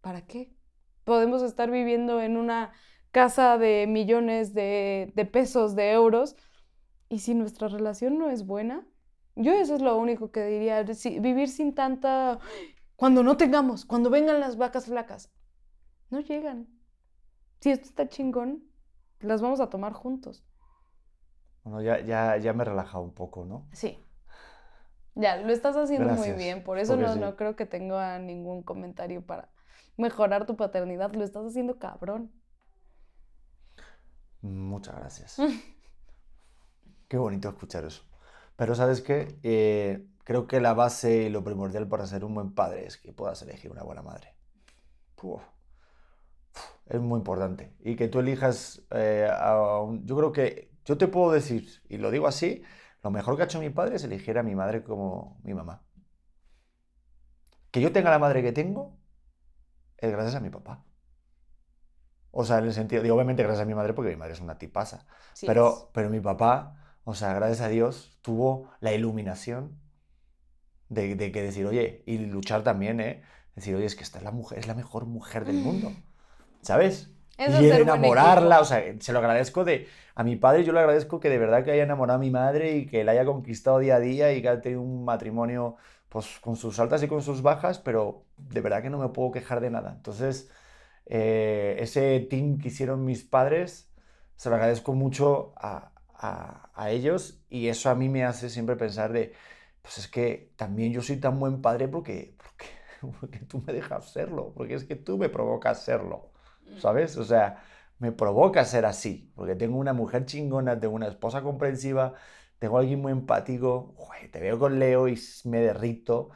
[0.01, 0.55] ¿para qué?
[1.03, 2.73] Podemos estar viviendo en una
[3.11, 6.37] casa de millones de, pesos, de euros,
[7.09, 8.87] y si nuestra relación no es buena,
[9.35, 10.85] yo eso es lo único que diría,
[11.21, 12.39] vivir sin tanta...
[12.95, 15.33] Cuando no tengamos, cuando vengan las vacas flacas,
[16.11, 16.69] no llegan.
[17.61, 18.65] Si esto está chingón,
[19.21, 20.45] las vamos a tomar juntos.
[21.65, 23.67] Bueno, ya, ya, ya me he relajado un poco, ¿no?
[23.73, 23.99] Sí.
[25.15, 26.63] Ya, lo estás haciendo muy bien.
[26.63, 29.51] Por eso no, no creo que tenga ningún comentario para
[29.97, 31.13] mejorar tu paternidad.
[31.13, 32.33] Lo estás haciendo cabrón.
[34.41, 35.37] Muchas gracias.
[37.09, 38.05] qué bonito escuchar eso.
[38.55, 42.55] Pero sabes qué, eh, creo que la base y lo primordial para ser un buen
[42.55, 44.35] padre es que puedas elegir una buena madre
[46.87, 47.75] es muy importante.
[47.81, 51.99] Y que tú elijas eh, a un, Yo creo que yo te puedo decir, y
[51.99, 52.63] lo digo así,
[53.03, 55.83] lo mejor que ha hecho mi padre es elegir a mi madre como mi mamá.
[57.71, 58.99] Que yo tenga la madre que tengo
[59.99, 60.85] es gracias a mi papá.
[62.31, 64.41] O sea, en el sentido, digo, obviamente gracias a mi madre, porque mi madre es
[64.41, 65.07] una tipaza.
[65.35, 65.87] Sí pero, es.
[65.93, 69.79] pero mi papá, o sea, gracias a Dios, tuvo la iluminación
[70.89, 73.23] de, de que decir, oye, y luchar también, ¿eh?
[73.55, 75.93] Decir, oye, es que esta es la mujer, es la mejor mujer del mundo.
[76.63, 77.11] ¿Sabes?
[77.45, 81.21] Eso y enamorarla, o sea, se lo agradezco de, a mi padre yo le agradezco
[81.21, 83.97] que de verdad que haya enamorado a mi madre y que la haya conquistado día
[83.97, 85.77] a día y que haya tenido un matrimonio,
[86.09, 89.31] pues, con sus altas y con sus bajas, pero de verdad que no me puedo
[89.31, 89.93] quejar de nada.
[89.97, 90.51] Entonces,
[91.07, 93.91] eh, ese team que hicieron mis padres,
[94.37, 98.77] se lo agradezco mucho a, a- a ellos y eso a mí me hace siempre
[98.77, 99.35] pensar de,
[99.83, 102.67] pues es que también yo soy tan buen padre porque, porque,
[103.21, 106.31] porque tú me dejas serlo, porque es que tú me provocas serlo,
[106.77, 107.17] ¿sabes?
[107.17, 107.63] O sea,
[107.99, 112.15] me provoca ser así, porque tengo una mujer chingona, tengo una esposa comprensiva,
[112.59, 116.31] tengo a alguien muy empático, joder, te veo con Leo y me derrito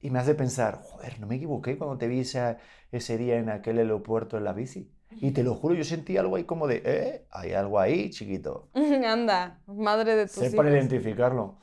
[0.00, 2.58] y me hace pensar, joder, no me equivoqué cuando te vi ese,
[2.92, 4.92] ese día en aquel aeropuerto en la bici.
[5.20, 8.70] Y te lo juro, yo sentí algo ahí como de, eh, hay algo ahí, chiquito.
[9.06, 10.70] Anda, madre de tus Sé para hijos.
[10.70, 11.58] identificarlo.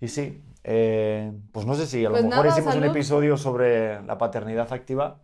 [0.00, 2.84] Y sí, eh, pues no sé si a lo Pues mejor nada, hicimos un salud.
[2.84, 5.22] episodio sobre la paternidad activa.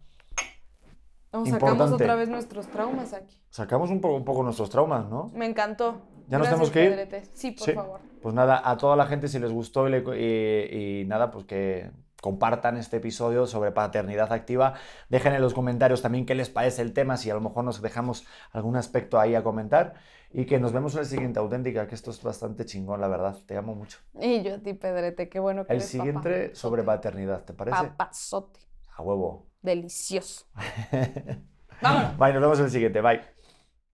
[1.33, 1.95] O sacamos Importante.
[1.95, 3.41] otra vez nuestros traumas aquí.
[3.51, 5.31] Sacamos un poco, un poco nuestros traumas, ¿no?
[5.35, 6.03] Me encantó.
[6.29, 6.91] ¿Ya nos Gracias, tenemos que ir?
[6.91, 7.23] Pedrete.
[7.35, 7.73] Sí, por Sí.
[7.73, 8.01] favor.
[8.23, 11.45] Pues nada, a toda la gente si les gustó y, le- y- y nada, pues
[11.45, 11.91] que
[12.23, 14.75] compartan este episodio sobre paternidad activa.
[15.09, 17.81] Dejen en los comentarios también qué les parece el tema, si a lo mejor nos
[17.83, 19.95] dejamos algún aspecto ahí a comentar.
[20.33, 23.37] Y que nos vemos en el siguiente auténtica, que esto es bastante chingón, la verdad.
[23.47, 23.99] Te amo mucho.
[24.21, 26.97] Y yo a ti, Pedrete, qué bueno que El eres siguiente sobre papá.
[26.97, 27.77] paternidad, ¿te parece?
[27.77, 28.61] Papazote.
[28.97, 29.47] A huevo.
[29.67, 30.47] Delicioso.
[31.83, 32.17] Vámonos.
[32.17, 33.01] Bye, nos vemos en el siguiente.
[33.01, 33.36] Bye.